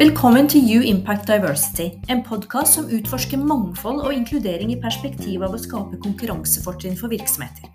Velkommen 0.00 0.48
til 0.48 0.60
You 0.64 0.82
Impact 0.84 1.26
Diversity, 1.28 1.86
en 2.08 2.22
podkast 2.24 2.76
som 2.76 2.88
utforsker 2.92 3.40
mangfold 3.40 4.00
og 4.00 4.14
inkludering 4.14 4.72
i 4.72 4.78
perspektiv 4.80 5.44
av 5.44 5.56
å 5.56 5.60
skape 5.60 6.00
konkurransefortrinn 6.00 6.96
for 6.96 7.12
virksomheter. 7.12 7.68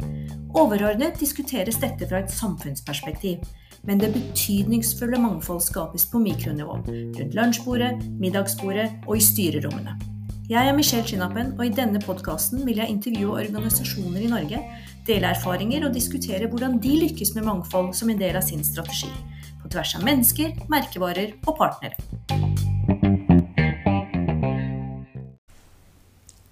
Overordnet 0.53 1.17
diskuteres 1.21 1.77
dette 1.81 2.05
fra 2.09 2.21
et 2.21 2.33
samfunnsperspektiv, 2.33 3.41
men 3.85 4.01
det 4.01 4.13
betydningsfulle 4.13 5.21
mangfold 5.21 5.61
skapes 5.65 6.05
på 6.09 6.21
mikronivå, 6.21 6.81
rundt 6.89 7.37
lunsjbordet, 7.37 8.03
middagsbordet 8.21 8.91
og 9.07 9.17
i 9.17 9.25
styrerommene. 9.25 9.97
Jeg 10.49 10.69
er 10.69 10.75
Michelle 10.77 11.07
Chinapen, 11.07 11.55
og 11.57 11.65
i 11.65 11.73
denne 11.73 11.97
podkasten 11.97 12.65
vil 12.67 12.77
jeg 12.77 12.93
intervjue 12.93 13.39
organisasjoner 13.41 14.21
i 14.21 14.29
Norge, 14.29 14.59
dele 15.05 15.31
erfaringer 15.35 15.85
og 15.87 15.93
diskutere 15.95 16.49
hvordan 16.49 16.79
de 16.81 16.97
lykkes 17.03 17.35
med 17.37 17.45
mangfold 17.47 17.93
som 17.97 18.09
en 18.09 18.19
del 18.19 18.37
av 18.37 18.45
sin 18.45 18.63
strategi 18.65 19.11
på 19.61 19.71
tvers 19.73 19.95
av 19.97 20.05
mennesker, 20.05 20.53
merkevarer 20.69 21.33
og 21.45 21.57
partnere. 21.57 21.97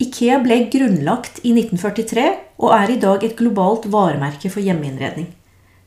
Ikea 0.02 0.40
ble 0.44 0.58
grunnlagt 0.74 1.40
i 1.46 1.54
1943 1.54 2.26
og 2.63 2.74
er 2.76 2.94
i 2.94 3.00
dag 3.02 3.24
et 3.26 3.38
globalt 3.38 3.86
varemerke 3.94 4.50
for 4.52 4.66
hjemmeinnredning. 4.66 5.30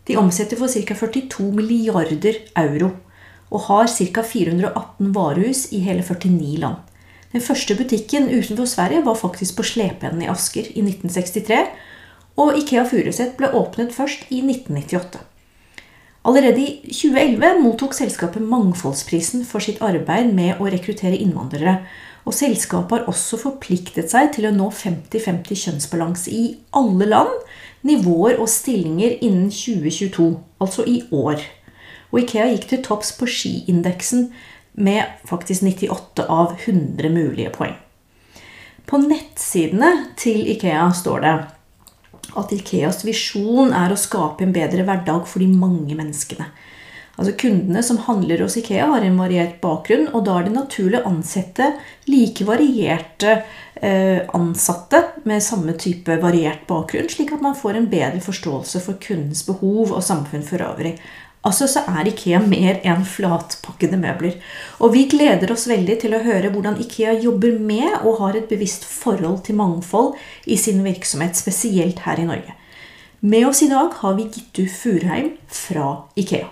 De 0.07 0.17
omsetter 0.19 0.59
for 0.59 0.71
ca. 0.71 0.95
42 0.95 1.51
milliarder 1.55 2.39
euro 2.63 2.93
og 3.51 3.67
har 3.69 3.91
ca. 3.91 4.23
418 4.23 5.11
varehus 5.15 5.67
i 5.75 5.83
hele 5.87 6.03
49 6.07 6.61
land. 6.63 6.79
Den 7.33 7.43
første 7.43 7.75
butikken 7.77 8.31
utenfor 8.31 8.69
Sverige 8.71 9.05
var 9.05 9.19
faktisk 9.19 9.59
på 9.59 9.67
Slependen 9.67 10.23
i 10.25 10.31
Asker 10.31 10.71
i 10.71 10.83
1963, 10.83 11.59
og 12.37 12.59
Ikea 12.59 12.85
Furuset 12.89 13.37
ble 13.39 13.51
åpnet 13.57 13.95
først 13.97 14.29
i 14.31 14.43
1998. 14.45 15.23
Allerede 16.27 16.59
i 16.59 16.71
2011 16.91 17.63
mottok 17.63 17.95
selskapet 17.95 18.43
Mangfoldsprisen 18.43 19.45
for 19.47 19.63
sitt 19.63 19.79
arbeid 19.85 20.33
med 20.35 20.59
å 20.59 20.67
rekruttere 20.73 21.19
innvandrere. 21.23 21.79
Og 22.27 22.35
selskapet 22.35 22.97
har 22.97 23.11
også 23.13 23.39
forpliktet 23.39 24.11
seg 24.11 24.33
til 24.35 24.49
å 24.49 24.55
nå 24.55 24.67
50-50 24.75 25.61
kjønnsbalanse 25.63 26.35
i 26.35 26.43
alle 26.75 27.07
land, 27.13 27.31
nivåer 27.87 28.41
og 28.43 28.51
stillinger 28.51 29.21
innen 29.23 29.53
2022, 29.55 30.33
altså 30.59 30.83
i 30.91 30.99
år. 31.15 31.45
Og 32.11 32.25
Ikea 32.25 32.51
gikk 32.51 32.67
til 32.73 32.83
topps 32.83 33.15
på 33.15 33.31
skiindeksen 33.31 34.33
med 34.75 35.07
faktisk 35.31 35.63
98 35.63 36.27
av 36.27 36.57
100 36.59 37.13
mulige 37.15 37.55
poeng. 37.55 37.79
På 38.87 38.99
nettsidene 39.03 40.11
til 40.19 40.43
Ikea 40.51 40.91
står 40.95 41.23
det 41.23 41.37
at 42.37 42.55
Ikeas 42.57 43.05
visjon 43.07 43.75
er 43.77 43.93
å 43.93 44.01
skape 44.01 44.45
en 44.45 44.55
bedre 44.55 44.87
hverdag 44.87 45.29
for 45.31 45.45
de 45.45 45.51
mange 45.51 45.95
menneskene. 45.99 46.49
Altså 47.17 47.33
Kundene 47.41 47.81
som 47.85 47.99
handler 48.05 48.43
hos 48.45 48.59
Ikea, 48.61 48.91
har 48.91 49.05
en 49.05 49.17
variert 49.17 49.57
bakgrunn, 49.63 50.11
og 50.13 50.27
da 50.27 50.35
er 50.37 50.49
det 50.49 50.57
naturlig 50.57 50.99
å 51.01 51.13
ansette 51.15 51.71
like 52.11 52.45
varierte 52.45 53.39
eh, 53.81 54.21
ansatte 54.37 55.01
med 55.25 55.45
samme 55.45 55.73
type 55.81 56.19
variert 56.21 56.67
bakgrunn, 56.69 57.09
slik 57.09 57.33
at 57.33 57.45
man 57.45 57.57
får 57.57 57.81
en 57.81 57.89
bedre 57.93 58.21
forståelse 58.25 58.85
for 58.85 59.01
kundens 59.01 59.47
behov 59.49 59.95
og 59.97 60.05
samfunn 60.05 60.45
for 60.45 60.65
øvrig. 60.67 60.99
Altså 61.47 61.69
så 61.71 61.85
er 61.87 62.09
Ikea 62.11 62.41
mer 62.43 62.81
enn 62.83 63.05
flatpakkede 63.07 63.99
møbler. 64.01 64.35
Og 64.83 64.97
vi 64.97 65.05
gleder 65.11 65.53
oss 65.55 65.69
veldig 65.71 66.01
til 66.03 66.17
å 66.17 66.23
høre 66.25 66.51
hvordan 66.51 66.81
Ikea 66.83 67.15
jobber 67.23 67.55
med 67.63 68.03
og 68.03 68.19
har 68.25 68.39
et 68.39 68.49
bevisst 68.51 68.87
forhold 68.89 69.45
til 69.47 69.59
mangfold 69.61 70.17
i 70.47 70.59
sin 70.59 70.83
virksomhet, 70.87 71.39
spesielt 71.39 72.03
her 72.07 72.19
i 72.19 72.27
Norge. 72.27 72.57
Med 73.21 73.47
oss 73.47 73.63
i 73.63 73.71
dag 73.71 73.95
har 74.03 74.19
vi 74.19 74.27
Gittu 74.35 74.67
Furheim 74.71 75.37
fra 75.47 76.09
Ikea. 76.19 76.51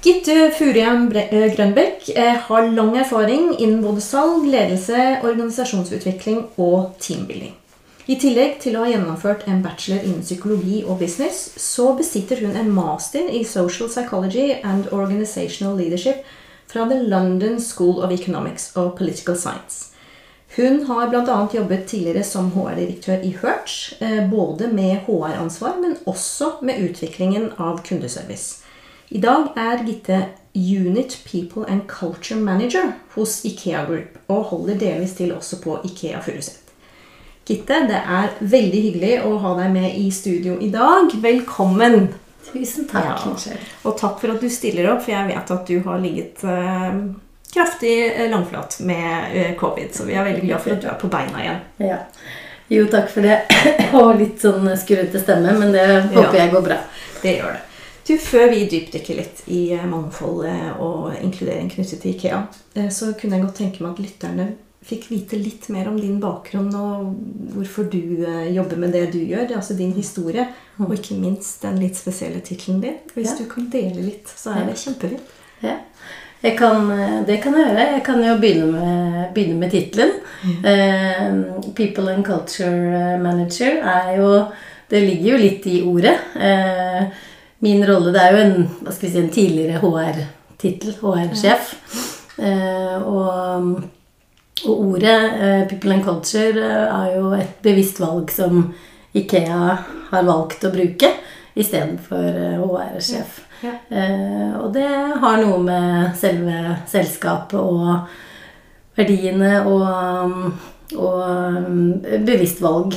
Gitte 0.00 0.50
Furheim 0.56 1.10
eh, 1.12 1.48
Grønbekk 1.52 2.12
eh, 2.14 2.36
har 2.46 2.68
lang 2.72 2.94
erfaring 2.96 3.50
innen 3.58 3.82
både 3.84 4.04
salg, 4.04 4.46
ledelse, 4.48 5.20
organisasjonsutvikling 5.20 6.46
og 6.56 6.94
teambuilding. 7.00 7.59
I 8.10 8.16
tillegg 8.18 8.56
til 8.58 8.74
å 8.74 8.80
ha 8.82 8.88
gjennomført 8.90 9.44
en 9.46 9.60
bachelor 9.62 10.02
innen 10.02 10.24
psykologi 10.24 10.80
og 10.82 10.98
business, 10.98 11.44
så 11.62 11.92
besitter 11.94 12.40
hun 12.42 12.56
en 12.58 12.72
master 12.74 13.28
i 13.30 13.44
social 13.46 13.90
psychology 13.92 14.56
and 14.66 14.88
organizational 14.90 15.76
leadership 15.78 16.24
fra 16.72 16.88
The 16.90 16.96
London 17.04 17.60
School 17.62 18.00
of 18.02 18.10
Economics 18.10 18.72
og 18.74 18.96
Political 18.98 19.36
Science. 19.38 19.92
Hun 20.56 20.82
har 20.88 21.12
bl.a. 21.12 21.36
jobbet 21.54 21.86
tidligere 21.86 22.24
som 22.26 22.50
HR-direktør 22.50 23.22
i 23.22 23.30
Hertz, 23.42 23.76
eh, 24.02 24.24
både 24.30 24.72
med 24.74 25.04
HR-ansvar, 25.06 25.78
men 25.78 25.94
også 26.10 26.56
med 26.66 26.82
utviklingen 26.88 27.52
av 27.58 27.78
kundeservice. 27.86 28.64
I 29.10 29.22
dag 29.22 29.52
er 29.54 29.84
Gitte 29.86 30.24
Unit 30.54 31.20
People 31.30 31.62
and 31.70 31.86
Culture 31.86 32.40
Manager 32.40 32.90
hos 33.14 33.44
Ikea 33.44 33.84
Group, 33.86 34.18
og 34.26 34.50
holder 34.50 34.82
delvis 34.82 35.14
til 35.20 35.30
også 35.36 35.62
på 35.62 35.78
Ikea 35.86 36.24
Furuset. 36.26 36.59
Gitte, 37.48 37.80
det 37.88 37.98
er 37.98 38.34
veldig 38.38 38.80
hyggelig 38.84 39.14
å 39.26 39.36
ha 39.42 39.54
deg 39.58 39.72
med 39.74 39.94
i 39.98 40.10
studio 40.14 40.58
i 40.60 40.68
dag. 40.70 41.10
Velkommen. 41.22 42.10
Tusen 42.52 42.86
takk. 42.90 43.24
Ja. 43.24 43.56
Og 43.88 43.96
takk 43.98 44.20
for 44.20 44.34
at 44.34 44.44
du 44.44 44.50
stiller 44.52 44.90
opp, 44.92 45.02
for 45.06 45.14
jeg 45.14 45.30
vet 45.30 45.50
at 45.54 45.66
du 45.66 45.80
har 45.86 46.02
ligget 46.02 46.44
eh, 46.44 47.00
kraftig 47.54 47.96
eh, 48.10 48.28
langflat 48.30 48.78
med 48.86 49.34
eh, 49.34 49.50
covid. 49.58 49.90
Så 49.96 50.06
vi 50.06 50.14
er 50.14 50.28
veldig 50.28 50.44
glad 50.46 50.62
for 50.62 50.76
at 50.76 50.84
du 50.84 50.88
er 50.92 51.00
på 51.00 51.10
beina 51.12 51.42
igjen. 51.42 51.60
Ja. 51.90 51.98
Jo, 52.70 52.86
takk 52.92 53.10
for 53.10 53.26
det. 53.26 53.40
Og 53.98 54.12
litt 54.20 54.44
sånn 54.44 54.70
skurrete 54.78 55.22
stemme, 55.24 55.56
men 55.58 55.74
det 55.74 55.88
håper 56.12 56.38
ja. 56.38 56.44
jeg 56.44 56.54
går 56.54 56.66
bra. 56.70 56.80
Det 57.24 57.36
gjør 57.38 57.56
det. 57.56 57.66
Du, 58.06 58.16
Før 58.18 58.50
vi 58.50 58.64
dypdykker 58.70 59.18
litt 59.20 59.42
i 59.54 59.62
mangfold 59.86 60.46
og 60.82 61.12
inkludering 61.20 61.68
knyttet 61.70 62.00
til 62.02 62.16
Ikea, 62.16 62.40
så 62.90 63.12
kunne 63.18 63.36
jeg 63.36 63.44
godt 63.44 63.60
tenke 63.60 63.84
meg 63.84 63.92
at 63.92 64.02
lytterne 64.02 64.46
fikk 64.80 65.10
vite 65.10 65.36
litt 65.36 65.68
mer 65.68 65.90
om 65.90 65.98
din 66.00 66.16
bakgrunn 66.22 66.70
og 66.76 67.10
hvorfor 67.54 67.88
du 67.92 68.24
eh, 68.24 68.48
jobber 68.54 68.80
med 68.80 68.94
det 68.96 69.10
du 69.12 69.18
gjør. 69.20 69.52
Altså 69.58 69.76
din 69.78 69.92
historie. 69.96 70.46
Mm. 70.78 70.86
Og 70.86 70.96
ikke 70.96 71.18
minst 71.20 71.60
den 71.66 71.78
litt 71.82 72.00
spesielle 72.00 72.40
tittelen 72.44 72.80
din. 72.82 72.96
Hvis 73.14 73.34
ja. 73.34 73.42
du 73.42 73.50
kan 73.50 73.68
dele 73.72 74.06
litt, 74.06 74.32
så 74.32 74.56
er 74.56 74.70
det 74.70 74.78
kjempefint. 74.80 75.36
Ja. 75.60 75.76
Kan, 76.56 76.88
eh, 76.94 77.20
det 77.28 77.42
kan 77.44 77.58
jeg 77.58 77.68
gjøre. 77.68 77.86
Jeg 77.98 78.04
kan 78.06 78.24
jo 78.24 78.38
begynne 78.40 78.70
med, 78.72 79.20
begynne 79.36 79.60
med 79.60 79.76
tittelen. 79.76 80.16
Mm. 80.40 80.64
Eh, 80.72 81.72
People 81.76 82.14
and 82.14 82.24
Culture 82.24 83.18
Manager 83.20 83.82
er 83.84 84.14
jo 84.16 84.34
Det 84.90 84.98
ligger 85.04 85.28
jo 85.30 85.36
litt 85.38 85.66
i 85.70 85.82
ordet. 85.86 86.16
Min 87.62 87.84
rolle 87.86 88.10
Det 88.10 88.22
er 88.24 88.32
jo 88.32 88.38
en, 88.42 88.64
hva 88.82 88.90
skal 88.90 89.06
vi 89.06 89.12
si, 89.12 89.20
en 89.20 89.28
tidligere 89.30 89.78
HR-tittel. 89.78 90.96
HR-sjef. 90.98 91.70
Og 93.06 93.76
og 94.66 94.80
ordet 94.80 95.18
uh, 95.40 95.68
'people 95.68 95.92
and 95.94 96.04
culture' 96.04 96.58
uh, 96.58 97.00
er 97.00 97.16
jo 97.16 97.32
et 97.32 97.54
bevisst 97.62 98.00
valg 98.00 98.30
som 98.30 98.74
Ikea 99.14 99.76
har 100.10 100.26
valgt 100.26 100.64
å 100.64 100.72
bruke 100.74 101.12
istedenfor 101.56 102.60
HR-sjef. 102.60 103.40
Ja. 103.64 103.76
Uh, 103.90 104.60
og 104.64 104.74
det 104.74 104.88
har 105.22 105.40
noe 105.40 105.62
med 105.64 106.12
selve 106.16 106.76
selskapet 106.88 107.58
og 107.60 108.06
verdiene 108.96 109.62
og, 109.68 110.52
og 110.96 111.18
um, 111.24 112.00
bevisst 112.26 112.60
valg. 112.60 112.96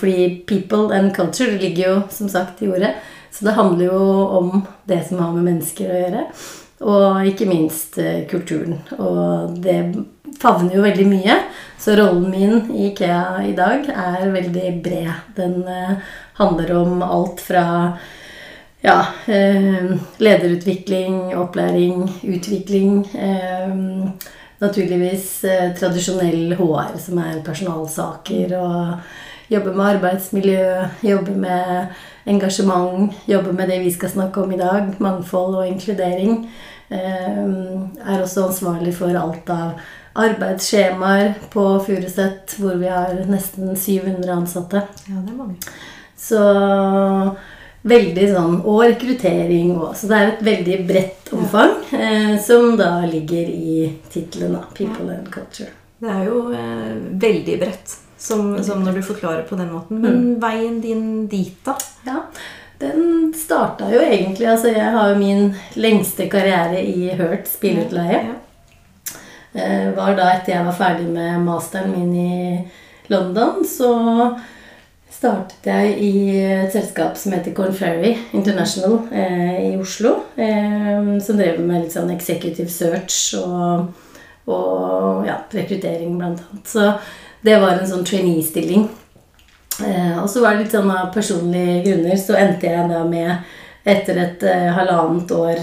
Fordi 0.00 0.44
'people 0.46 0.94
and 0.94 1.12
culture' 1.16 1.58
ligger 1.58 1.88
jo 1.88 2.02
som 2.10 2.28
sagt 2.28 2.62
i 2.62 2.68
ordet. 2.68 2.94
Så 3.30 3.44
det 3.44 3.58
handler 3.58 3.84
jo 3.84 4.26
om 4.38 4.62
det 4.88 5.04
som 5.08 5.18
har 5.20 5.32
med 5.32 5.44
mennesker 5.44 5.90
å 5.90 5.98
gjøre. 6.02 6.22
Og 6.80 7.26
ikke 7.26 7.46
minst 7.46 7.98
kulturen. 8.30 8.78
Og 8.98 9.58
det 9.62 9.82
favner 10.40 10.76
jo 10.76 10.84
veldig 10.84 11.06
mye. 11.08 11.38
Så 11.78 11.96
rollen 11.96 12.30
min 12.30 12.72
i 12.76 12.86
Ikea 12.88 13.44
i 13.46 13.52
dag 13.56 13.86
er 13.88 14.30
veldig 14.34 14.70
bred. 14.82 15.12
Den 15.36 15.62
uh, 15.62 16.00
handler 16.40 16.72
om 16.76 17.02
alt 17.02 17.40
fra 17.40 17.62
ja, 18.82 18.98
uh, 19.28 19.92
lederutvikling, 20.18 21.36
opplæring, 21.38 22.02
utvikling. 22.22 23.04
Uh, 23.14 24.10
naturligvis 24.58 25.44
tradisjonell 25.78 26.56
HR, 26.58 26.96
som 26.98 27.20
er 27.22 27.44
personalsaker. 27.46 28.56
Og 28.58 29.52
jobbe 29.54 29.76
med 29.76 29.92
arbeidsmiljø, 29.92 30.64
jobbe 31.06 31.36
med 31.38 31.94
engasjement, 32.26 33.14
jobbe 33.30 33.54
med 33.54 33.70
det 33.70 33.78
vi 33.84 33.92
skal 33.94 34.10
snakke 34.16 34.42
om 34.42 34.50
i 34.52 34.58
dag, 34.58 34.90
mangfold 34.98 35.60
og 35.60 35.68
inkludering. 35.68 36.50
er 36.90 38.20
også 38.22 38.48
ansvarlig 38.48 38.94
for 38.96 39.14
alt 39.14 39.50
av 39.52 39.78
arbeidsskjemaer 40.24 41.34
på 41.52 41.66
Furuset, 41.86 42.56
hvor 42.58 42.78
vi 42.80 42.90
har 42.90 43.14
nesten 43.30 43.76
700 43.76 44.32
ansatte. 44.34 44.82
Ja, 45.06 45.20
det 45.22 45.32
er 45.32 45.38
mange. 45.38 45.56
Så 46.18 46.42
veldig 47.88 48.24
sånn 48.32 48.56
Og 48.66 48.80
rekruttering 48.82 49.76
òg. 49.76 49.92
Så 49.96 50.10
det 50.10 50.18
er 50.18 50.32
et 50.32 50.44
veldig 50.48 50.78
bredt 50.88 51.32
omfang 51.36 51.76
eh, 51.94 52.34
som 52.42 52.74
da 52.80 52.98
ligger 53.06 53.48
i 53.48 53.92
tittelen 54.12 54.56
'People 54.74 55.14
and 55.14 55.30
Culture'. 55.32 55.72
Det 55.98 56.10
er 56.10 56.24
jo 56.26 56.42
eh, 56.54 56.94
veldig 57.26 57.58
bredt. 57.62 57.96
som, 58.18 58.64
som 58.64 58.82
når 58.82 58.98
du 58.98 59.02
forklarer 59.02 59.42
på 59.46 59.56
den 59.56 59.70
måten. 59.72 60.00
Men 60.02 60.40
veien 60.42 60.80
din 60.82 61.28
dit, 61.30 61.54
da? 61.64 61.76
Ja, 62.06 62.24
den 62.78 63.32
starta 63.34 63.90
jo 63.90 64.00
egentlig 64.02 64.46
Altså, 64.50 64.72
jeg 64.74 64.90
har 64.94 65.12
jo 65.12 65.18
min 65.18 65.54
lengste 65.74 66.28
karriere 66.30 66.82
i 66.82 67.12
Hurt 67.14 67.46
spilleutleie. 67.50 68.20
Ja. 68.26 68.36
Eh, 69.52 69.90
var 69.96 70.14
da 70.16 70.28
etter 70.34 70.54
jeg 70.54 70.66
var 70.66 70.76
ferdig 70.76 71.08
med 71.08 71.40
masteren 71.46 71.94
min 71.94 72.12
i 72.14 72.58
London, 73.08 73.62
så 73.64 73.92
startet 75.08 75.64
jeg 75.66 75.94
i 76.04 76.12
et 76.36 76.72
selskap 76.74 77.16
som 77.18 77.32
heter 77.32 77.54
Corn 77.56 77.72
Ferry 77.74 78.12
International 78.36 78.98
eh, 79.08 79.70
i 79.70 79.76
Oslo. 79.80 80.18
Eh, 80.36 81.14
som 81.24 81.40
drev 81.40 81.62
med 81.64 81.86
litt 81.86 81.96
sånn 81.96 82.12
executive 82.12 82.68
search 82.72 83.38
og, 83.40 83.88
og 84.52 85.24
ja, 85.28 85.40
rekruttering, 85.54 86.18
blant 86.20 86.44
annet. 86.44 86.68
Så 86.68 86.92
det 87.44 87.56
var 87.62 87.78
en 87.78 87.88
sånn 87.88 88.06
trainee-stilling. 88.06 88.88
Og 89.78 90.24
så 90.26 90.40
var 90.42 90.56
det 90.56 90.64
litt 90.64 90.72
sånn 90.74 90.90
av 90.90 91.12
personlige 91.14 91.84
grunner 91.84 92.18
så 92.18 92.34
endte 92.34 92.66
jeg 92.66 92.90
da 92.90 93.04
med 93.06 93.54
Etter 93.88 94.18
et 94.20 94.42
halvannet 94.74 95.30
år 95.32 95.60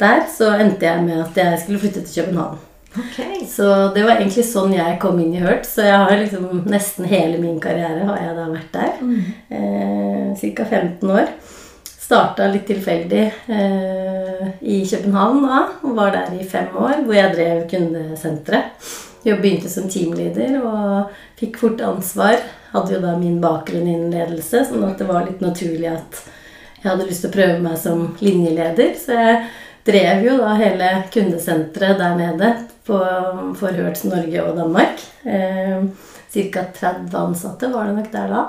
der 0.00 0.24
så 0.32 0.48
endte 0.56 0.88
jeg 0.88 1.04
med 1.04 1.20
at 1.26 1.36
jeg 1.36 1.60
skulle 1.60 1.82
flytte 1.84 2.06
til 2.06 2.22
København. 2.22 2.69
Ok. 2.98 3.46
Så 3.48 3.66
det 3.94 4.02
var 4.02 4.16
egentlig 4.16 4.44
sånn 4.48 4.72
jeg 4.74 4.98
kom 5.02 5.20
inn 5.22 5.34
i 5.36 5.42
Hurt. 5.42 5.66
Så 5.68 5.84
jeg 5.86 5.98
har 6.02 6.16
liksom 6.18 6.64
nesten 6.70 7.06
hele 7.10 7.38
min 7.42 7.60
karriere 7.62 8.06
har 8.08 8.18
jeg 8.18 8.36
da 8.38 8.46
vært 8.50 8.72
der. 8.74 8.96
Eh, 9.50 10.54
Ca. 10.56 10.64
15 10.64 11.12
år. 11.14 11.30
Starta 12.10 12.48
litt 12.50 12.66
tilfeldig 12.66 13.22
eh, 13.54 14.48
i 14.66 14.80
København 14.90 15.44
da, 15.46 15.60
og 15.86 15.94
var 15.94 16.10
der 16.16 16.32
i 16.34 16.46
fem 16.48 16.72
år, 16.74 17.04
hvor 17.04 17.14
jeg 17.14 17.36
drev 17.36 17.60
kundesenteret. 17.70 18.90
Jeg 19.22 19.38
begynte 19.38 19.68
som 19.70 19.86
teamleader 19.86 20.56
og 20.64 21.12
fikk 21.38 21.60
fort 21.60 21.82
ansvar. 21.86 22.40
Hadde 22.72 22.96
jo 22.96 23.02
da 23.04 23.14
min 23.20 23.38
bakgrunn 23.42 23.86
innen 23.86 24.10
ledelse, 24.14 24.64
sånn 24.66 24.88
at 24.88 24.98
det 24.98 25.06
var 25.06 25.28
litt 25.28 25.42
naturlig 25.44 25.92
at 25.92 26.22
jeg 26.80 26.88
hadde 26.88 27.06
lyst 27.06 27.22
til 27.26 27.30
å 27.30 27.36
prøve 27.36 27.58
meg 27.62 27.78
som 27.78 28.04
linjeleder. 28.24 28.94
Så 28.98 29.14
jeg 29.14 29.40
drev 29.86 30.24
jo 30.24 30.36
da 30.40 30.56
hele 30.58 30.90
kundesenteret 31.12 32.00
der 32.00 32.18
nede 32.18 32.50
for 33.58 33.76
Hurts 33.76 34.04
Norge 34.08 34.42
og 34.44 34.56
Danmark. 34.58 35.02
Eh, 35.24 35.84
Ca. 36.30 36.64
30 36.80 37.16
ansatte 37.18 37.70
var 37.72 37.88
det 37.88 37.96
nok 37.96 38.12
der 38.12 38.28
da. 38.30 38.44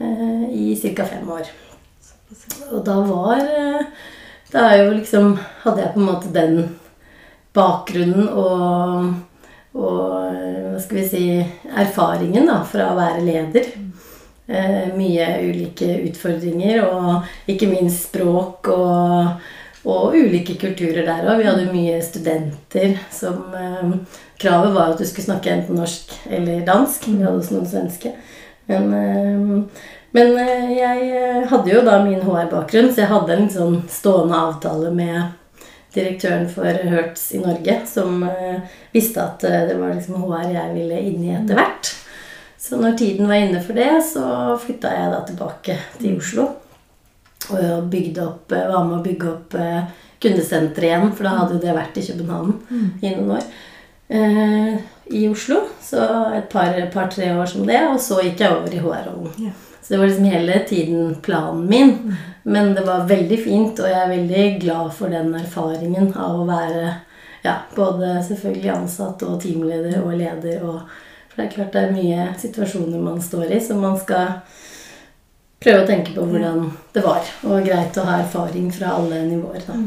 Eh, 0.00 0.44
I 0.50 0.76
ca. 0.96 1.04
fem 1.04 1.30
år. 1.30 1.50
Og 2.72 2.80
da 2.84 2.94
var 3.04 3.40
eh, 3.42 3.82
Da 4.52 4.62
er 4.70 4.78
jo 4.82 4.94
liksom 4.96 5.34
Hadde 5.64 5.82
jeg 5.82 5.92
på 5.92 6.00
en 6.00 6.06
måte 6.08 6.30
den 6.32 6.54
bakgrunnen 7.52 8.30
og, 8.32 9.10
og 9.76 10.04
eh, 10.32 10.70
hva 10.72 10.78
skal 10.80 10.98
vi 11.02 11.08
si 11.10 11.24
erfaringen 11.68 12.48
da, 12.48 12.62
fra 12.64 12.86
å 12.88 12.96
være 12.96 13.26
leder. 13.26 13.66
Eh, 14.48 14.86
mye 14.96 15.26
ulike 15.44 15.90
utfordringer, 16.08 16.80
og 16.88 17.50
ikke 17.52 17.68
minst 17.68 18.08
språk 18.08 18.72
og, 18.72 19.44
og 19.84 20.14
ulike 20.14 20.54
kulturer 20.60 21.06
der 21.06 21.26
òg. 21.26 21.40
Vi 21.40 21.48
hadde 21.48 21.72
mye 21.72 21.98
studenter 22.04 22.98
som 23.10 23.56
eh, 23.58 23.96
Kravet 24.42 24.74
var 24.74 24.92
at 24.92 25.02
du 25.02 25.06
skulle 25.06 25.28
snakke 25.28 25.52
enten 25.52 25.78
norsk 25.78 26.14
eller 26.30 26.64
dansk. 26.66 27.08
Vi 27.08 27.22
hadde 27.22 27.38
også 27.38 27.58
noen 27.58 27.70
svenske. 27.70 28.14
Men, 28.70 28.88
eh, 28.94 29.84
men 30.16 30.34
eh, 30.42 30.72
jeg 30.78 31.46
hadde 31.50 31.74
jo 31.74 31.84
da 31.86 32.00
min 32.04 32.22
HR-bakgrunn, 32.22 32.90
så 32.92 33.04
jeg 33.04 33.12
hadde 33.12 33.38
en 33.38 33.54
sånn 33.54 33.78
stående 33.90 34.38
avtale 34.38 34.90
med 34.94 35.38
direktøren 35.94 36.48
for 36.50 36.64
Hertz 36.64 37.32
i 37.36 37.40
Norge, 37.42 37.80
som 37.88 38.22
eh, 38.24 38.62
visste 38.94 39.24
at 39.24 39.44
eh, 39.44 39.66
det 39.68 39.76
var 39.80 39.94
liksom 39.94 40.22
HR 40.24 40.48
jeg 40.54 40.74
ville 40.76 41.00
inn 41.10 41.26
i 41.26 41.34
etter 41.36 41.58
hvert. 41.58 41.92
Så 42.62 42.78
når 42.80 42.96
tiden 42.98 43.28
var 43.28 43.42
inne 43.42 43.60
for 43.64 43.76
det, 43.76 43.90
så 44.06 44.56
flytta 44.62 44.92
jeg 44.94 45.12
da 45.12 45.22
tilbake 45.28 45.78
til 45.98 46.18
Oslo. 46.20 46.48
Og 47.50 47.90
bygde 47.90 48.22
opp, 48.26 48.52
eh, 48.52 48.68
var 48.70 48.86
med 48.86 49.00
å 49.00 49.04
bygge 49.04 49.28
opp 49.32 49.54
eh, 49.58 49.82
kundesenteret 50.22 50.88
igjen, 50.88 51.12
for 51.16 51.26
da 51.26 51.36
hadde 51.40 51.60
det 51.62 51.74
vært 51.74 51.98
i 51.98 52.06
København 52.06 52.52
i 53.02 53.14
noen 53.16 53.36
år. 53.38 53.46
Eh, 54.12 54.76
I 55.12 55.26
Oslo. 55.28 55.64
Så 55.82 56.02
et 56.36 56.48
par-tre 56.52 56.86
par, 56.92 57.10
år 57.10 57.46
som 57.50 57.66
det, 57.66 57.80
og 57.88 58.00
så 58.00 58.20
gikk 58.22 58.44
jeg 58.44 58.54
over 58.54 58.74
i 58.74 58.82
HR-rollen. 58.82 59.32
Ja. 59.48 59.54
Så 59.82 59.94
det 59.94 59.98
var 59.98 60.06
liksom 60.06 60.28
hele 60.30 60.58
tiden 60.68 61.14
planen 61.22 61.66
min. 61.68 62.16
Men 62.42 62.74
det 62.74 62.84
var 62.86 63.08
veldig 63.08 63.38
fint, 63.44 63.80
og 63.80 63.88
jeg 63.88 63.98
er 63.98 64.12
veldig 64.12 64.44
glad 64.62 64.92
for 64.94 65.10
den 65.10 65.34
erfaringen 65.34 66.12
av 66.14 66.40
å 66.40 66.46
være 66.46 66.92
ja, 67.42 67.56
både 67.74 68.14
selvfølgelig 68.26 68.70
ansatt 68.76 69.22
og 69.26 69.40
teamleder 69.42 69.98
og 70.02 70.14
leder. 70.18 70.62
Og, 70.62 70.86
for 71.28 71.40
det 71.40 71.48
er 71.48 71.54
klart 71.56 71.74
det 71.74 71.82
er 71.82 71.96
mye 71.96 72.28
situasjoner 72.38 73.02
man 73.02 73.22
står 73.22 73.50
i, 73.50 73.60
som 73.62 73.82
man 73.82 73.98
skal 73.98 74.38
prøve 75.62 75.82
å 75.82 75.86
tenke 75.88 76.14
på 76.14 76.24
hvordan 76.28 76.70
det 76.94 77.02
var. 77.04 77.26
Og 77.48 77.64
greit 77.66 77.96
å 77.98 78.04
ha 78.08 78.18
erfaring 78.22 78.70
fra 78.74 78.94
alle 78.98 79.22
nivåer. 79.28 79.62
Da. 79.66 79.78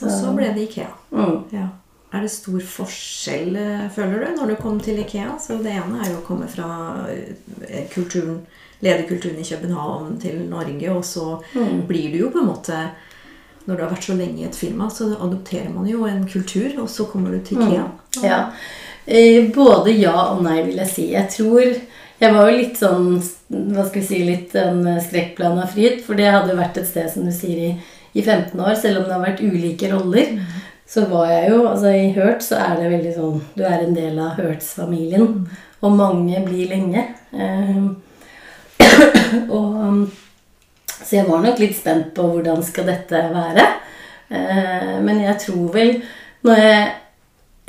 Og 0.00 0.10
så 0.10 0.32
ble 0.36 0.52
det 0.54 0.68
Ikea. 0.68 0.88
Mm. 1.12 1.36
Ja. 1.52 1.66
Er 2.12 2.24
det 2.24 2.30
stor 2.32 2.58
forskjell, 2.66 3.54
eh, 3.56 3.88
føler 3.94 4.24
du, 4.24 4.30
når 4.40 4.48
du 4.48 4.56
kom 4.62 4.80
til 4.82 4.98
Ikea? 4.98 5.36
Så 5.38 5.58
Det 5.62 5.70
ene 5.76 6.00
er 6.02 6.10
jo 6.10 6.16
å 6.22 6.26
komme 6.26 6.48
fra 6.50 7.06
eh, 7.10 7.84
kulturen, 7.92 8.40
lederkulturen 8.82 9.38
i 9.38 9.44
København 9.44 10.16
til 10.20 10.40
Norge, 10.50 10.90
og 10.90 11.04
så 11.04 11.42
Mm. 11.54 11.86
blir 11.86 12.10
du 12.12 12.18
jo 12.18 12.30
på 12.30 12.38
en 12.40 12.46
måte 12.48 12.90
Når 13.66 13.76
du 13.76 13.82
har 13.82 13.90
vært 13.90 14.02
så 14.08 14.16
lenge 14.16 14.38
i 14.40 14.44
et 14.46 14.54
firma, 14.56 14.88
så 14.90 15.04
adopterer 15.20 15.68
man 15.72 15.86
jo 15.86 16.04
en 16.06 16.26
kultur, 16.26 16.80
og 16.80 16.88
så 16.88 17.04
kommer 17.06 17.30
du 17.30 17.38
til 17.44 17.58
Ikea. 17.58 17.84
Ja. 18.22 18.50
Eh, 19.06 19.50
Både 19.52 19.92
ja 19.96 20.32
og 20.32 20.42
nei, 20.42 20.62
vil 20.62 20.76
jeg 20.76 20.88
si. 20.88 21.10
Jeg 21.12 21.28
tror 21.28 21.76
Jeg 22.20 22.34
var 22.36 22.50
jo 22.50 22.56
litt 22.58 22.76
sånn 22.76 23.14
Hva 23.72 23.86
skal 23.86 24.02
vi 24.02 24.06
si 24.06 24.18
Litt 24.26 24.56
en 24.60 24.84
skrekkblanda 25.00 25.66
fryd. 25.70 26.02
For 26.04 26.18
det 26.18 26.28
hadde 26.28 26.52
jo 26.52 26.60
vært 26.60 26.80
et 26.80 26.88
sted, 26.88 27.08
som 27.12 27.24
du 27.26 27.32
sier, 27.34 27.70
i, 27.70 28.00
i 28.12 28.24
15 28.24 28.60
år. 28.60 28.74
Selv 28.78 29.02
om 29.02 29.08
det 29.08 29.16
har 29.16 29.24
vært 29.24 29.44
ulike 29.44 29.90
roller. 29.92 30.36
Så 30.90 31.06
var 31.10 31.30
jeg 31.30 31.50
jo 31.52 31.64
Altså, 31.70 31.92
i 31.94 32.12
Hurt 32.16 32.44
så 32.44 32.58
er 32.60 32.78
det 32.80 32.92
veldig 32.92 33.16
sånn 33.16 33.42
Du 33.56 33.64
er 33.64 33.84
en 33.84 33.96
del 33.96 34.18
av 34.20 34.38
Hurts-familien. 34.40 35.44
Og 35.80 35.96
mange 35.96 36.42
blir 36.44 36.68
lenge. 36.74 37.06
Eh, 37.32 37.84
og 39.56 40.08
Så 41.00 41.16
jeg 41.16 41.28
var 41.28 41.44
nok 41.44 41.62
litt 41.62 41.76
spent 41.78 42.12
på 42.16 42.26
hvordan 42.34 42.60
skal 42.66 42.90
dette 42.90 43.22
være. 43.32 43.68
Eh, 44.28 44.96
men 45.06 45.22
jeg 45.24 45.38
tror 45.46 45.70
vel 45.74 45.96
Når 46.44 46.60
jeg 46.60 46.90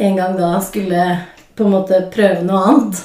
en 0.01 0.17
gang 0.17 0.35
da 0.37 0.55
skulle 0.65 1.05
på 1.55 1.65
en 1.67 1.73
måte 1.75 1.97
prøve 2.13 2.41
noe 2.45 2.61
annet, 2.71 3.01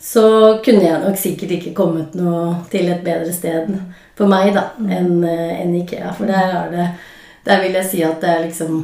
så 0.00 0.24
kunne 0.64 0.84
jeg 0.86 1.00
nok 1.02 1.18
sikkert 1.20 1.50
ikke 1.58 1.74
kommet 1.76 2.14
noe 2.16 2.54
til 2.72 2.88
et 2.88 3.02
bedre 3.04 3.32
sted 3.36 3.68
for 4.16 4.30
meg 4.32 4.54
da, 4.56 4.70
enn 4.80 5.20
en 5.24 5.74
Ikea. 5.82 6.14
For 6.16 6.30
der 6.30 6.54
er 6.56 6.70
det 6.72 6.90
Der 7.44 7.62
vil 7.62 7.72
jeg 7.72 7.88
si 7.88 8.02
at 8.04 8.20
det 8.20 8.28
er 8.28 8.42
liksom 8.44 8.80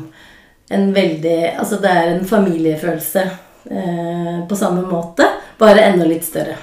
en 0.72 0.94
veldig 0.94 1.58
Altså 1.58 1.76
det 1.76 1.90
er 1.90 2.06
en 2.10 2.24
familiefølelse 2.24 3.24
eh, 3.70 4.38
på 4.48 4.56
samme 4.56 4.82
måte, 4.88 5.26
bare 5.58 5.84
enda 5.90 6.06
litt 6.08 6.24
større. 6.24 6.56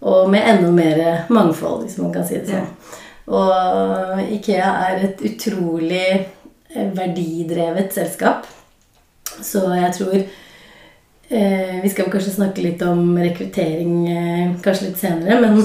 Og 0.00 0.30
med 0.30 0.46
enda 0.46 0.70
mer 0.70 1.24
mangfold, 1.28 1.82
hvis 1.84 1.98
man 1.98 2.12
kan 2.14 2.26
si 2.26 2.38
det 2.38 2.50
sånn. 2.50 2.68
Og 3.30 4.22
Ikea 4.38 4.70
er 4.90 5.04
et 5.08 5.24
utrolig 5.26 6.06
eh, 6.10 6.88
verdidrevet 6.94 7.92
selskap. 7.94 8.46
Så 9.42 9.66
jeg 9.74 9.92
tror 9.98 10.16
eh, 10.16 10.38
Vi 11.30 11.90
skal 11.92 12.10
kanskje 12.10 12.32
snakke 12.34 12.62
litt 12.64 12.80
om 12.82 13.12
rekruttering 13.18 13.92
eh, 14.10 14.54
kanskje 14.64 14.88
litt 14.88 14.98
senere, 14.98 15.36
men 15.38 15.60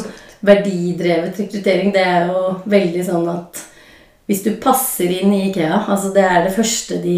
verdidrevet 0.46 1.40
rekruttering, 1.40 1.90
det 1.96 2.04
er 2.06 2.28
jo 2.30 2.52
veldig 2.70 3.06
sånn 3.08 3.26
at 3.32 3.64
hvis 4.26 4.44
du 4.46 4.52
passer 4.62 5.12
inn 5.20 5.34
i 5.34 5.44
Ikea 5.50 5.84
altså 5.84 6.10
Det 6.14 6.24
er 6.26 6.40
det 6.46 6.54
første 6.56 6.98
de, 7.02 7.18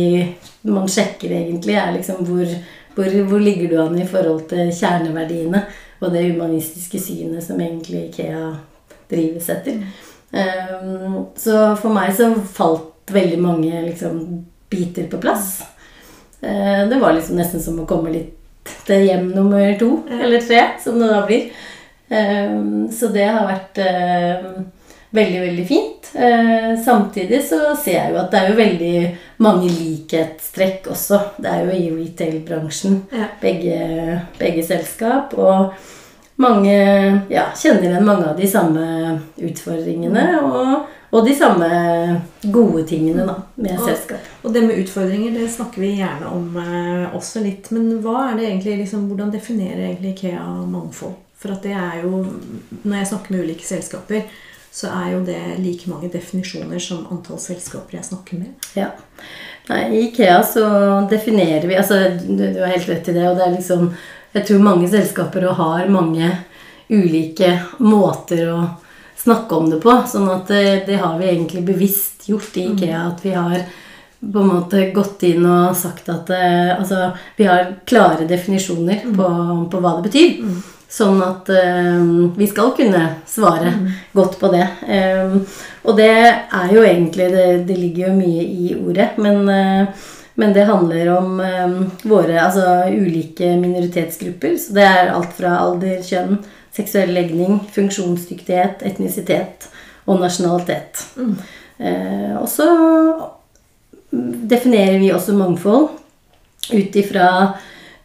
man 0.68 0.90
sjekker, 0.92 1.32
egentlig. 1.32 1.76
er 1.76 1.94
liksom 1.96 2.24
hvor, 2.28 2.48
hvor, 2.96 3.20
hvor 3.30 3.44
ligger 3.44 3.72
du 3.72 3.78
an 3.84 4.00
i 4.00 4.08
forhold 4.08 4.48
til 4.52 4.72
kjerneverdiene 4.76 5.64
og 6.02 6.12
det 6.14 6.28
humanistiske 6.28 7.00
synet 7.02 7.46
som 7.46 7.60
egentlig 7.64 8.10
Ikea 8.10 8.52
drives 9.10 9.48
etter. 9.50 9.80
Um, 10.32 11.30
så 11.40 11.72
for 11.80 11.96
meg 11.96 12.12
så 12.16 12.34
falt 12.54 13.12
veldig 13.16 13.40
mange 13.40 13.86
liksom, 13.88 14.20
biter 14.70 15.08
på 15.08 15.20
plass. 15.24 15.62
Eh, 16.42 16.84
det 16.90 17.00
var 17.00 17.16
liksom 17.16 17.40
nesten 17.40 17.64
som 17.64 17.80
å 17.82 17.88
komme 17.90 18.12
litt 18.14 18.37
til 18.88 19.06
hjem 19.08 19.30
nummer 19.36 19.74
to 19.80 19.92
eller 20.12 20.42
tre, 20.44 20.64
som 20.84 21.00
det 21.02 21.12
da 21.12 21.22
blir. 21.28 21.50
Um, 22.08 22.88
så 22.94 23.10
det 23.12 23.26
har 23.28 23.50
vært 23.50 23.82
um, 23.84 24.66
veldig, 25.18 25.42
veldig 25.42 25.68
fint. 25.68 26.10
Eh, 26.14 26.84
samtidig 26.86 27.42
så 27.50 27.76
ser 27.76 27.98
jeg 27.98 28.14
jo 28.14 28.20
at 28.22 28.32
det 28.32 28.40
er 28.40 28.50
jo 28.52 28.58
veldig 28.58 28.96
mange 29.44 29.70
likhetstrekk 29.72 30.90
også. 30.94 31.20
Det 31.38 31.52
er 31.52 31.66
jo 31.66 31.76
i 31.76 31.90
retail-bransjen, 31.96 33.02
Ja. 33.12 33.28
begge, 33.42 34.22
begge 34.40 34.64
selskap. 34.64 35.34
Og 35.38 35.74
mange 36.38 36.76
ja, 37.30 37.48
kjenner 37.56 37.90
igjen 37.90 38.06
mange 38.06 38.30
av 38.30 38.38
de 38.38 38.48
samme 38.48 39.22
utfordringene 39.38 40.28
og, 40.44 40.88
og 41.12 41.24
de 41.26 41.34
samme 41.36 41.68
gode 42.52 42.84
tingene 42.88 43.24
da, 43.28 43.36
med 43.56 43.78
Og- 43.80 43.86
selskap. 43.88 44.26
Og 44.44 44.54
det 44.54 44.64
med 44.66 44.82
utfordringer 44.82 45.32
det 45.38 45.48
snakker 45.54 45.82
vi 45.82 45.94
gjerne 46.02 46.28
om 46.32 46.58
eh, 46.58 47.16
også 47.16 47.44
litt. 47.44 47.70
Men 47.72 48.02
egentlig, 48.04 48.78
liksom, 48.82 49.08
hvordan 49.08 49.32
definerer 49.32 49.86
egentlig 49.88 50.16
Ikea 50.18 50.44
mangfold 50.68 51.16
For 51.38 51.54
at 51.54 51.62
det 51.64 51.72
er 51.78 52.02
jo 52.04 52.26
Når 52.84 52.96
jeg 52.98 53.08
snakker 53.08 53.32
med 53.32 53.44
ulike 53.46 53.66
selskaper, 53.66 54.24
så 54.72 54.88
er 54.94 55.12
jo 55.14 55.24
det 55.26 55.40
like 55.60 55.90
mange 55.90 56.10
definisjoner 56.14 56.80
som 56.80 57.08
antall 57.12 57.40
selskaper 57.40 57.98
jeg 57.98 58.06
snakker 58.06 58.38
med. 58.38 58.68
Ja. 58.76 58.92
Nei, 59.70 59.80
I 59.96 60.02
Ikea 60.10 60.42
så 60.44 60.66
definerer 61.10 61.66
vi 61.68 61.76
altså 61.80 61.98
du, 62.20 62.44
du 62.54 62.60
har 62.62 62.74
helt 62.76 62.90
rett 62.90 63.08
i 63.10 63.14
det. 63.16 63.24
Og 63.30 63.38
det 63.38 63.46
er 63.48 63.56
liksom 63.56 63.88
Jeg 64.34 64.46
tror 64.48 64.60
mange 64.60 64.90
selskaper 64.92 65.48
har 65.56 65.88
mange 65.90 66.30
ulike 66.90 67.56
måter 67.80 68.44
å 68.52 68.60
snakke 69.18 69.58
om 69.58 69.70
det 69.72 69.82
på. 69.84 69.96
Sånn 70.08 70.30
at 70.32 70.48
det, 70.50 71.00
har 71.02 71.18
vi 71.20 71.30
egentlig 71.32 71.66
bevisst 71.68 72.30
gjort 72.30 72.58
i 72.58 72.70
Ikea. 72.72 73.04
At 73.12 73.26
vi 73.26 73.36
har 73.36 73.60
på 74.20 74.40
en 74.42 74.50
måte 74.50 74.88
gått 74.96 75.24
inn 75.28 75.46
og 75.46 75.76
sagt 75.78 76.10
at 76.10 76.32
eh, 76.34 76.72
Altså, 76.74 77.12
vi 77.38 77.46
har 77.46 77.76
klare 77.86 78.26
definisjoner 78.30 79.06
på, 79.06 79.30
på 79.72 79.84
hva 79.84 79.98
det 79.98 80.10
betyr. 80.10 80.42
Sånn 80.88 81.20
at 81.20 81.50
eh, 81.52 82.04
vi 82.38 82.48
skal 82.48 82.72
kunne 82.78 83.02
svare 83.28 83.74
godt 84.16 84.38
på 84.40 84.52
det. 84.54 84.68
Um, 84.88 85.42
og 85.84 85.98
det 86.00 86.14
er 86.32 86.70
jo 86.72 86.84
egentlig 86.84 87.28
Det, 87.34 87.48
det 87.68 87.76
ligger 87.76 88.08
jo 88.08 88.20
mye 88.22 88.46
i 88.46 88.70
ordet, 88.78 89.10
men, 89.20 89.42
eh, 89.52 90.06
men 90.40 90.54
det 90.56 90.68
handler 90.70 91.12
om 91.18 91.42
eh, 91.44 91.76
våre 92.08 92.40
altså 92.40 92.88
ulike 92.88 93.52
minoritetsgrupper. 93.60 94.56
Så 94.64 94.78
det 94.78 94.88
er 94.88 95.12
alt 95.12 95.36
fra 95.36 95.58
alder, 95.60 96.00
kjønn, 96.08 96.40
seksuell 96.78 97.14
legning, 97.16 97.60
funksjonsdyktighet, 97.74 98.86
etnisitet 98.88 99.68
og 100.08 100.22
nasjonalitet. 100.22 101.04
Eh, 101.80 102.36
og 102.38 102.48
så 102.50 102.68
definerer 104.12 105.00
vi 105.02 105.12
også 105.14 105.36
mangfold 105.38 105.90
ut 106.68 106.96
ifra 107.00 107.28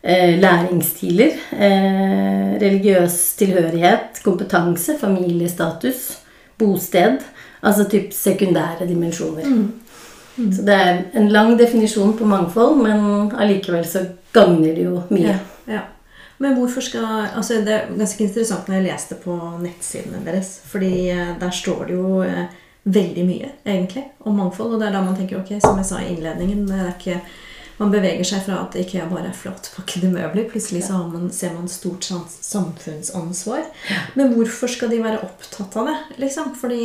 eh, 0.03 0.39
læringsstiler, 0.41 1.39
eh, 1.53 2.51
religiøs 2.63 3.21
tilhørighet, 3.39 4.23
kompetanse, 4.25 4.99
familiestatus, 5.01 6.19
bosted. 6.59 7.23
Altså 7.63 7.87
typ 7.87 8.11
sekundære 8.11 8.89
dimensjoner. 8.89 9.47
Så 10.37 10.63
det 10.67 10.75
er 10.75 11.03
en 11.15 11.29
lang 11.29 11.59
definisjon 11.59 12.17
på 12.19 12.27
mangfold, 12.27 12.81
men 12.83 13.33
allikevel 13.39 13.85
så 13.87 14.07
gagner 14.33 14.75
det 14.75 14.87
jo 14.89 15.03
mye. 15.13 15.29
Ja, 15.29 15.75
ja. 15.75 15.83
Men 16.43 16.57
hvorfor 16.59 16.83
skal 16.83 17.05
altså 17.37 17.61
Det 17.65 17.73
er 17.77 17.93
ganske 17.95 18.25
interessant 18.27 18.67
når 18.69 18.81
jeg 18.81 18.89
leste 18.89 19.15
på 19.23 19.37
nettsidene 19.63 20.25
deres. 20.27 20.57
Fordi 20.73 20.93
eh, 21.13 21.33
der 21.39 21.51
står 21.55 21.87
det 21.87 21.95
jo 22.01 22.23
eh, 22.27 22.59
veldig 22.85 23.25
mye, 23.29 23.51
egentlig, 23.65 24.03
om 24.27 24.35
mangfold. 24.43 24.75
Og 24.75 24.81
det 24.83 24.89
er 24.89 24.97
da 24.97 25.03
man 25.07 25.15
tenker, 25.17 25.39
ok, 25.39 25.55
som 25.63 25.79
jeg 25.79 25.87
sa 25.87 26.01
i 26.03 26.11
innledningen 26.17 26.67
det 26.67 26.81
er 26.83 26.93
ikke, 26.97 27.21
Man 27.81 27.91
beveger 27.91 28.23
seg 28.29 28.43
fra 28.45 28.59
at 28.63 28.75
IKEA 28.79 29.07
bare 29.11 29.31
er 29.31 29.35
flatpakkede 29.35 30.11
møbler. 30.13 30.45
Plutselig 30.51 30.85
så 30.87 30.93
har 31.01 31.07
man, 31.11 31.31
ser 31.35 31.55
man 31.57 31.67
stort 31.73 32.05
samfunnsansvar. 32.07 33.63
Men 34.15 34.35
hvorfor 34.37 34.71
skal 34.71 34.91
de 34.93 35.01
være 35.03 35.23
opptatt 35.25 35.77
av 35.81 35.89
det? 35.89 35.97
liksom? 36.23 36.53
Fordi 36.61 36.83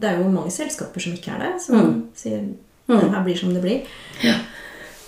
det 0.00 0.10
er 0.10 0.20
jo 0.20 0.28
mange 0.30 0.52
selskaper 0.54 1.02
som 1.02 1.16
ikke 1.16 1.32
er 1.34 1.42
det. 1.46 1.52
Som 1.64 1.76
Mm. 1.80 2.02
sier 2.14 2.44
det 2.86 3.10
her 3.10 3.24
blir 3.24 3.36
som 3.40 3.54
det 3.54 3.62
blir. 3.64 3.80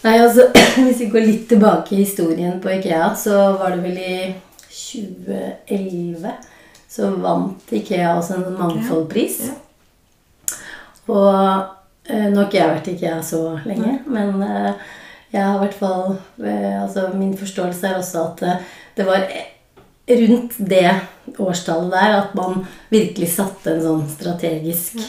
Nei, 0.05 0.19
altså, 0.23 0.49
Hvis 0.85 1.01
vi 1.03 1.11
går 1.13 1.27
litt 1.27 1.49
tilbake 1.51 1.97
i 1.97 2.05
historien 2.05 2.61
på 2.63 2.71
Ikea, 2.77 3.11
så 3.19 3.39
var 3.59 3.75
det 3.75 3.83
vel 3.83 3.99
i 3.99 4.19
2011 4.69 6.37
så 6.89 7.11
vant 7.21 7.73
Ikea 7.75 8.15
også 8.17 8.39
en 8.39 8.55
mangfoldpris. 8.57 9.43
Ja. 9.49 9.57
Og 11.09 11.29
eh, 12.09 12.29
nå 12.31 12.39
har 12.39 12.47
ikke 12.47 12.61
jeg 12.61 12.73
vært 12.73 12.89
i 12.89 12.95
Ikea 12.97 13.19
så 13.27 13.43
lenge, 13.67 13.99
men 14.09 14.41
eh, 14.45 14.89
jeg 15.33 15.45
har 15.45 15.59
i 15.59 15.63
hvert 15.67 15.77
fall 15.77 16.17
eh, 16.41 16.83
altså 16.83 17.11
Min 17.17 17.37
forståelse 17.37 17.91
er 17.91 17.99
også 17.99 18.25
at 18.31 18.43
eh, 18.49 18.67
det 18.97 19.07
var 19.09 19.27
rundt 20.09 20.57
det 20.71 20.89
årstallet 21.37 21.93
der 21.93 22.15
at 22.23 22.35
man 22.39 22.63
virkelig 22.89 23.29
satte 23.35 23.75
en 23.75 23.85
sånn 23.85 24.07
strategisk 24.09 25.03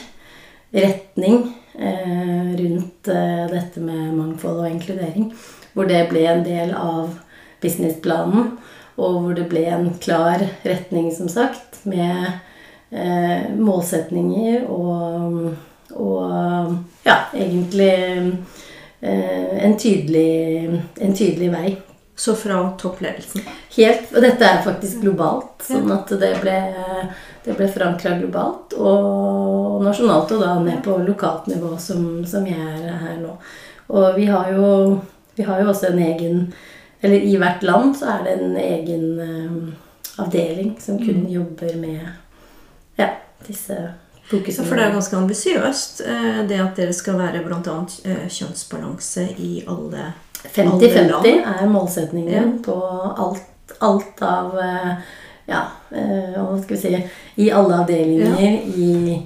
retning 0.75 1.38
eh, 1.46 1.59
rundt 1.79 3.07
eh, 3.07 3.45
dette 3.51 3.81
med 3.81 4.13
mangfold 4.17 4.63
og 4.63 4.69
inkludering. 4.69 5.31
Hvor 5.74 5.88
det 5.88 6.03
ble 6.09 6.25
en 6.27 6.43
del 6.43 6.74
av 6.75 7.13
businessplanen, 7.63 8.53
og 9.00 9.19
hvor 9.24 9.36
det 9.38 9.48
ble 9.51 9.65
en 9.71 9.89
klar 10.01 10.43
retning, 10.65 11.12
som 11.15 11.29
sagt, 11.31 11.81
med 11.88 12.31
eh, 12.91 13.50
målsetninger 13.55 14.65
og, 14.67 15.53
og 15.95 16.74
ja, 17.05 17.19
egentlig 17.33 17.93
eh, 19.01 19.53
en, 19.63 19.77
tydelig, 19.79 20.81
en 21.00 21.15
tydelig 21.15 21.53
vei. 21.53 21.77
Så 22.19 22.33
fra 22.36 22.57
toppledelsen. 22.75 23.45
Helt, 23.77 24.09
og 24.12 24.25
dette 24.25 24.43
er 24.43 24.57
faktisk 24.65 25.00
globalt, 25.05 25.62
sånn 25.63 25.88
at 25.95 26.09
det 26.19 26.33
ble, 26.41 26.57
det 27.50 27.56
ble 27.58 27.68
forankra 27.74 28.12
globalt 28.20 28.75
og 28.77 29.79
nasjonalt, 29.82 30.32
og 30.36 30.41
da 30.44 30.51
ned 30.62 30.84
på 30.86 30.98
lokalt 31.01 31.48
nivå, 31.50 31.72
som, 31.82 32.03
som 32.29 32.46
jeg 32.46 32.60
er 32.62 33.00
her 33.01 33.15
nå. 33.24 33.32
Og 33.89 34.12
vi 34.20 34.27
har 34.29 34.51
jo, 34.53 35.00
vi 35.36 35.48
har 35.48 35.63
jo 35.63 35.72
også 35.72 35.89
en 35.89 36.03
egen 36.06 36.44
Eller 37.01 37.24
i 37.25 37.38
hvert 37.39 37.63
land 37.63 37.94
så 37.96 38.06
er 38.12 38.24
det 38.27 38.34
en 38.44 38.56
egen 38.60 39.03
eh, 39.24 40.22
avdeling 40.22 40.74
som 40.84 40.98
kun 41.00 41.22
jobber 41.32 41.77
med 41.79 42.01
ja, 43.00 43.08
disse 43.48 43.77
Så 44.27 44.36
fokusene. 44.36 44.68
for 44.68 44.75
det 44.75 44.84
er 44.86 44.91
ganske 44.98 45.15
ambisiøst, 45.18 46.01
eh, 46.06 46.41
det 46.50 46.60
at 46.60 46.75
dere 46.77 46.94
skal 46.94 47.15
være 47.18 47.41
bl.a. 47.46 47.77
kjønnsbalanse 48.27 49.24
i 49.39 49.63
alle 49.65 50.10
50-50 50.44 51.39
er 51.48 51.65
målsetningen 51.72 52.34
Ja. 52.36 52.44
på 52.68 52.75
alt, 53.18 53.74
alt 53.82 54.22
av 54.22 54.60
eh, 54.60 54.94
Ja, 55.50 55.63
eh, 55.91 56.36
hva 56.38 56.58
skal 56.62 56.75
vi 56.75 56.81
si 56.81 57.43
I 57.46 57.50
alle 57.55 57.81
avdelinger, 57.84 58.62
i, 58.75 59.19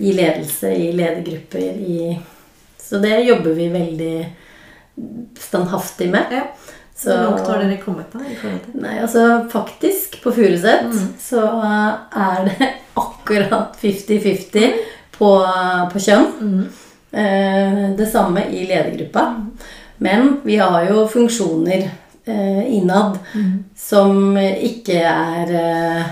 i 0.00 0.12
ledelse, 0.16 0.72
i 0.74 0.92
ledergrupper, 0.96 1.80
i 1.80 2.18
Så 2.80 2.98
det 2.98 3.20
jobber 3.22 3.54
vi 3.54 3.68
veldig 3.70 4.14
standhaftig 5.38 6.10
med. 6.10 6.32
Ja. 6.34 6.46
Så, 6.96 7.10
Hvor 7.10 7.24
langt 7.24 7.48
har 7.48 7.62
dere 7.62 7.76
kommet 7.80 8.12
da? 8.12 8.20
Nei, 8.76 8.98
altså 9.00 9.22
faktisk, 9.48 10.18
på 10.20 10.32
Furuset 10.36 10.90
så 11.22 11.46
er 11.64 12.42
det 12.50 12.68
akkurat 13.04 13.78
50-50 13.80 14.74
på, 15.14 15.30
på 15.92 16.02
kjønn. 16.04 16.66
Eh, 17.10 17.80
det 17.96 18.10
samme 18.12 18.44
i 18.52 18.66
ledergruppa. 18.68 19.24
Men 19.96 20.40
vi 20.44 20.56
har 20.56 20.84
jo 20.90 21.06
funksjoner 21.08 21.88
eh, 22.30 22.64
innad 22.76 23.18
som 23.76 24.36
ikke 24.38 25.00
er 25.02 25.52
eh, 25.60 26.10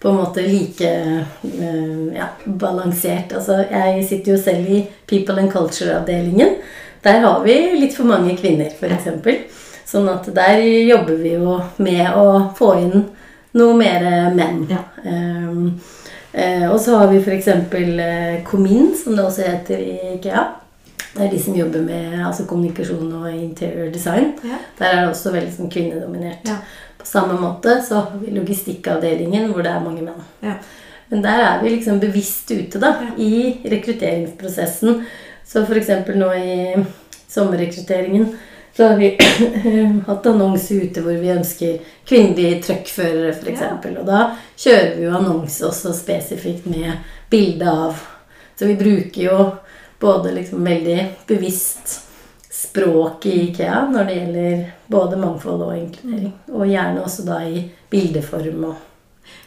på 0.00 0.10
en 0.10 0.18
måte 0.20 0.44
like 0.46 0.88
eh, 0.88 2.16
ja, 2.16 2.30
balansert. 2.44 3.34
Altså, 3.36 3.60
jeg 3.70 4.04
sitter 4.08 4.34
jo 4.34 4.40
selv 4.40 4.70
i 4.70 4.82
People 5.06 5.40
and 5.42 5.52
Culture-avdelingen. 5.52 6.58
Der 7.04 7.20
har 7.22 7.42
vi 7.44 7.56
litt 7.78 7.94
for 7.96 8.08
mange 8.08 8.36
kvinner, 8.38 8.72
f.eks. 8.72 9.58
Sånn 9.86 10.08
at 10.10 10.26
der 10.34 10.62
jobber 10.62 11.20
vi 11.22 11.36
jo 11.36 11.60
med 11.78 12.06
å 12.18 12.26
få 12.58 12.72
inn 12.80 13.04
noe 13.56 13.76
mer 13.78 14.06
menn. 14.34 14.64
Ja. 14.68 14.82
Um, 15.06 15.68
og 16.68 16.80
så 16.82 16.98
har 16.98 17.12
vi 17.12 17.22
f.eks. 17.22 17.46
Comin, 18.50 18.90
som 18.98 19.14
det 19.14 19.24
også 19.24 19.46
heter 19.46 19.80
i 19.80 20.16
IKEA. 20.16 20.42
Det 21.16 21.24
er 21.24 21.30
de 21.32 21.38
som 21.40 21.56
jobber 21.56 21.84
med 21.84 22.18
altså, 22.20 22.44
kommunikasjon 22.48 23.12
og 23.22 23.28
interior 23.32 23.92
design. 23.92 24.34
Ja. 24.44 24.58
Der 24.78 24.90
er 24.90 24.98
det 25.00 25.12
også 25.12 25.32
veldig 25.32 25.54
sånn, 25.54 25.70
kvinnedominert. 25.72 26.48
Ja. 26.48 26.58
På 27.00 27.08
samme 27.08 27.38
måte 27.40 27.78
så 27.86 28.02
har 28.02 28.18
vi 28.20 28.34
logistikkavdelingen, 28.36 29.48
hvor 29.52 29.64
det 29.64 29.72
er 29.72 29.84
mange 29.84 30.04
menn. 30.04 30.26
Ja. 30.44 30.58
Men 31.08 31.22
der 31.22 31.44
er 31.44 31.62
vi 31.62 31.70
liksom 31.76 32.00
bevisst 32.02 32.50
ute 32.50 32.82
da, 32.82 32.92
i 33.16 33.62
rekrutteringsprosessen. 33.64 35.04
Så 35.46 35.62
f.eks. 35.62 35.92
nå 36.18 36.32
i 36.34 36.84
sommerrekrutteringen 37.30 38.32
så 38.76 38.84
har 38.90 38.96
vi 38.96 39.18
hatt 40.06 40.26
annonse 40.26 40.74
ute 40.74 41.00
hvor 41.00 41.16
vi 41.16 41.30
ønsker 41.32 41.78
kvinnelige 42.08 42.58
truckførere 42.66 43.30
f.eks. 43.32 43.62
Ja. 43.62 43.76
Og 43.94 44.02
da 44.04 44.18
kjører 44.58 44.90
vi 44.98 45.06
jo 45.06 45.14
annonse 45.16 45.64
også 45.64 45.94
spesifikt 45.96 46.66
med 46.68 46.98
bilde 47.32 47.70
av 47.70 48.02
Så 48.56 48.66
vi 48.68 48.76
bruker 48.76 49.22
jo 49.22 49.38
både 50.00 50.32
liksom 50.36 50.64
veldig 50.64 50.98
bevisst 51.28 52.00
språk 52.56 53.26
i 53.26 53.34
IKEA 53.50 53.82
når 53.92 54.04
det 54.08 54.16
gjelder 54.18 54.64
både 54.92 55.16
mangfold 55.20 55.62
og 55.66 55.76
inkludering. 55.76 56.32
Og 56.52 56.66
gjerne 56.70 57.04
også 57.04 57.24
da 57.28 57.40
i 57.44 57.64
bildeform 57.92 58.64
og 58.72 58.74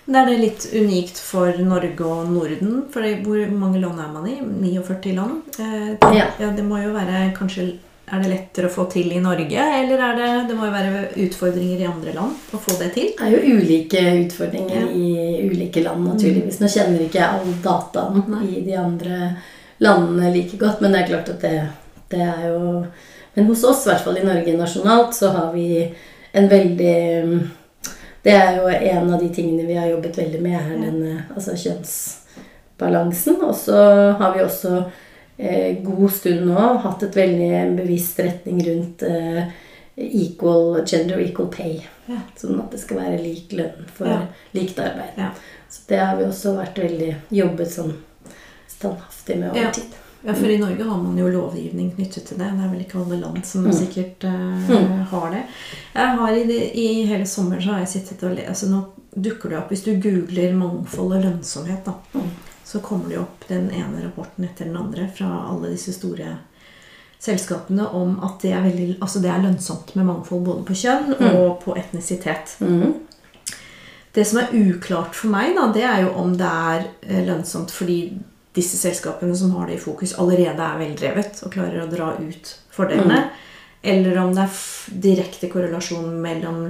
Da 0.10 0.24
er 0.24 0.32
det 0.32 0.40
litt 0.42 0.64
unikt 0.74 1.20
for 1.22 1.54
Norge 1.62 2.02
og 2.06 2.32
Norden. 2.34 2.80
For 2.92 3.06
hvor 3.24 3.52
mange 3.54 3.80
land 3.80 4.00
er 4.02 4.08
man 4.14 4.26
i? 4.28 4.40
49 4.42 5.14
land? 5.16 5.44
Eh, 5.60 5.92
det, 6.02 6.16
Ja. 6.18 6.26
ja, 6.40 6.50
det 6.56 6.66
må 6.66 6.82
jo 6.82 6.94
være 6.94 7.30
kanskje 7.38 7.78
Er 8.12 8.24
det 8.24 8.30
lettere 8.32 8.66
å 8.66 8.74
få 8.74 8.88
til 8.90 9.12
i 9.14 9.20
Norge, 9.22 9.54
eller 9.54 10.00
er 10.02 10.16
det, 10.18 10.48
det 10.50 10.56
må 10.58 10.66
jo 10.66 10.72
være 10.74 11.02
utfordringer 11.28 11.80
i 11.84 11.86
andre 11.86 12.14
land 12.16 12.34
å 12.54 12.58
få 12.58 12.74
det 12.80 12.88
til? 12.96 13.12
Det 13.14 13.22
er 13.22 13.36
jo 13.36 13.60
ulike 13.60 14.02
utfordringer 14.26 14.80
Ja. 14.82 14.88
i 14.88 15.46
ulike 15.46 15.84
land, 15.84 16.08
naturligvis. 16.08 16.58
Nå 16.60 16.66
kjenner 16.74 17.04
ikke 17.06 17.20
jeg 17.20 17.30
all 17.30 17.54
dataen 17.62 18.50
i 18.50 18.62
de 18.66 18.74
andre 18.74 19.14
landene 19.14 19.38
like 19.80 20.58
godt, 20.58 20.82
men 20.82 20.92
det 20.92 21.00
er 21.00 21.08
klart 21.08 21.30
at 21.30 21.42
det, 21.42 21.68
det 22.10 22.20
er 22.22 22.48
jo 22.50 22.86
Men 23.36 23.46
hos 23.46 23.64
oss, 23.64 23.86
i 23.86 23.90
hvert 23.90 24.04
fall 24.04 24.18
i 24.18 24.24
Norge 24.26 24.58
nasjonalt, 24.58 25.14
så 25.16 25.30
har 25.30 25.52
vi 25.54 25.94
en 26.34 26.48
veldig 26.50 27.50
Det 28.24 28.32
er 28.34 28.58
jo 28.58 28.68
en 28.68 29.14
av 29.14 29.22
de 29.22 29.30
tingene 29.34 29.68
vi 29.68 29.78
har 29.78 29.88
jobbet 29.88 30.18
veldig 30.18 30.42
med, 30.42 30.58
er 30.60 30.82
den 30.82 31.22
altså 31.36 31.54
kjønnsbalansen. 31.56 33.38
Og 33.42 33.56
så 33.56 33.78
har 34.20 34.34
vi 34.36 34.44
også 34.44 34.74
eh, 35.38 35.78
god 35.86 36.12
stund 36.12 36.46
nå 36.50 36.66
hatt 36.84 37.04
et 37.04 37.16
veldig 37.16 37.78
bevisst 37.78 38.20
retning 38.20 38.60
rundt 38.68 39.04
eh, 39.08 39.48
equal 39.96 40.82
gender 40.86 41.20
equal 41.24 41.48
pay. 41.54 41.80
Ja. 42.10 42.20
Sånn 42.36 42.60
at 42.60 42.72
det 42.76 42.82
skal 42.84 43.00
være 43.06 43.22
lik 43.24 43.56
lønn 43.56 43.88
for 43.96 44.08
Ja. 44.12 44.20
likt 44.52 44.80
arbeid. 44.80 45.16
Ja. 45.18 45.32
Så 45.70 45.88
det 45.88 46.00
har 46.04 46.18
vi 46.18 46.26
også 46.28 46.58
vært 46.58 46.78
veldig 46.82 47.16
jobbet 47.30 47.72
sånn 47.72 47.96
standhaftig 48.80 49.38
med 49.40 49.52
over 49.52 49.62
Ja. 49.68 49.72
tid. 49.72 49.98
Ja, 50.26 50.34
for 50.36 50.52
i 50.52 50.58
Norge 50.60 50.84
har 50.84 50.98
man 51.04 51.18
jo 51.18 51.30
lovgivning 51.32 51.94
knyttet 51.96 52.26
til 52.28 52.38
det. 52.38 52.50
Det 52.52 52.64
er 52.66 52.72
vel 52.74 52.82
ikke 52.84 53.00
alle 53.00 53.20
land 53.22 53.46
som 53.48 53.64
Mm. 53.64 53.72
sikkert 53.74 54.24
uh, 54.28 54.70
Mm. 54.70 55.06
har 55.14 55.30
det. 55.32 55.44
Jeg 55.96 56.18
har 56.18 56.32
i, 56.36 56.44
det, 56.50 56.76
I 56.76 57.06
hele 57.08 57.26
sommeren 57.26 57.62
så 57.64 57.72
har 57.72 57.80
jeg 57.86 57.88
sittet 57.94 58.24
og 58.28 58.36
lest 58.36 58.50
altså 58.50 58.68
Nå 58.70 58.82
dukker 59.16 59.50
det 59.50 59.58
opp 59.58 59.70
Hvis 59.72 59.84
du 59.86 59.94
googler 59.96 60.54
mangfold 60.54 61.14
og 61.16 61.24
lønnsomhet, 61.24 61.86
da, 61.86 61.94
Mm. 62.14 62.30
så 62.66 62.80
kommer 62.82 63.08
det 63.08 63.16
jo 63.16 63.22
opp 63.22 63.48
den 63.48 63.70
ene 63.72 64.04
rapporten 64.04 64.44
etter 64.46 64.66
den 64.66 64.76
andre 64.78 65.08
fra 65.16 65.48
alle 65.50 65.70
disse 65.72 65.94
store 65.94 66.38
selskapene 67.20 67.88
om 67.94 68.20
at 68.24 68.40
det 68.42 68.52
er, 68.54 68.62
veldig, 68.64 68.98
altså 69.02 69.22
det 69.22 69.30
er 69.32 69.42
lønnsomt 69.44 69.96
med 69.96 70.06
mangfold 70.06 70.44
både 70.46 70.64
på 70.66 70.74
kjønn 70.76 71.16
Mm. 71.20 71.36
og 71.36 71.62
på 71.64 71.76
etnisitet. 71.78 72.58
Mhm. 72.62 72.94
Det 74.14 74.26
som 74.28 74.40
er 74.40 74.48
uklart 74.54 75.14
for 75.16 75.28
meg, 75.30 75.56
da, 75.56 75.72
det 75.72 75.84
er 75.84 76.02
jo 76.04 76.10
om 76.16 76.36
det 76.38 76.46
er 76.48 76.88
eh, 77.04 77.26
lønnsomt 77.26 77.72
fordi 77.72 78.20
disse 78.60 78.78
selskapene 78.78 79.36
som 79.36 79.56
har 79.58 79.70
det 79.70 79.80
i 79.80 79.82
fokus, 79.82 80.18
allerede 80.22 80.66
er 80.66 80.82
veldrevet 80.84 81.42
og 81.46 81.54
klarer 81.56 81.86
å 81.86 81.92
dra 81.92 82.14
ut 82.20 82.54
fordelene. 82.76 83.24
Eller 83.82 84.18
om 84.20 84.34
det 84.36 84.44
er 84.44 84.62
direkte 85.04 85.50
korrelasjon 85.52 86.10
mellom 86.22 86.66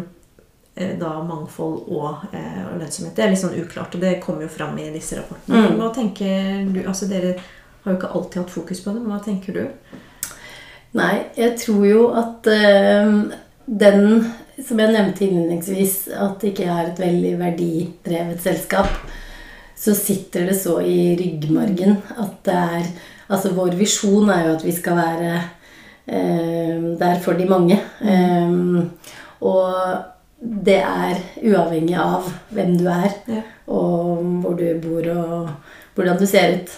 eh, 0.76 0.94
da 1.00 1.16
mangfold 1.26 1.88
og, 1.90 2.28
eh, 2.38 2.60
og 2.68 2.76
lønnsomhet. 2.78 3.16
Det 3.18 3.26
er 3.26 3.34
litt 3.34 3.42
sånn 3.42 3.58
uklart, 3.58 3.96
og 3.98 4.04
det 4.04 4.20
kommer 4.24 4.46
jo 4.46 4.52
fram 4.54 4.78
i 4.78 4.92
disse 4.94 5.18
rapportene. 5.18 5.66
Mm. 5.66 5.80
Hva 5.80 5.90
tenker 5.96 6.68
du? 6.70 6.84
Altså 6.86 7.10
Dere 7.10 7.34
har 7.40 7.94
jo 7.94 7.98
ikke 7.98 8.12
alltid 8.14 8.42
hatt 8.44 8.54
fokus 8.54 8.84
på 8.86 8.94
det, 8.94 9.02
men 9.02 9.16
hva 9.16 9.24
tenker 9.26 9.58
du? 9.58 9.98
Nei, 11.00 11.16
jeg 11.38 11.56
tror 11.62 11.84
jo 11.86 12.06
at 12.18 12.50
eh, 12.50 13.10
den 13.70 14.06
Som 14.66 14.80
jeg 14.82 14.92
nevnte 14.92 15.24
innledningsvis, 15.24 16.10
at 16.12 16.42
det 16.42 16.50
ikke 16.52 16.66
er 16.68 16.90
et 16.90 16.98
veldig 17.00 17.30
verdidrevet 17.40 18.42
selskap, 18.44 18.90
så 19.80 19.94
sitter 19.96 20.50
det 20.50 20.58
så 20.60 20.80
i 20.84 21.16
ryggmargen 21.20 21.98
at 22.20 22.44
det 22.48 22.58
er 22.60 22.92
Altså 23.30 23.52
vår 23.54 23.76
visjon 23.78 24.30
er 24.34 24.48
jo 24.48 24.54
at 24.56 24.64
vi 24.66 24.72
skal 24.74 24.96
være 24.98 25.34
eh, 26.10 26.86
der 26.98 27.20
for 27.22 27.38
de 27.38 27.46
mange. 27.46 27.76
Eh, 28.02 28.56
og 29.46 30.00
det 30.42 30.80
er 30.82 31.20
uavhengig 31.46 31.94
av 32.02 32.26
hvem 32.50 32.72
du 32.80 32.88
er, 32.90 33.12
Ja. 33.30 33.44
og 33.68 34.24
hvor 34.42 34.58
du 34.58 34.66
bor, 34.82 35.06
og 35.14 35.50
hvordan 35.94 36.18
du 36.18 36.26
ser 36.26 36.56
ut. 36.58 36.74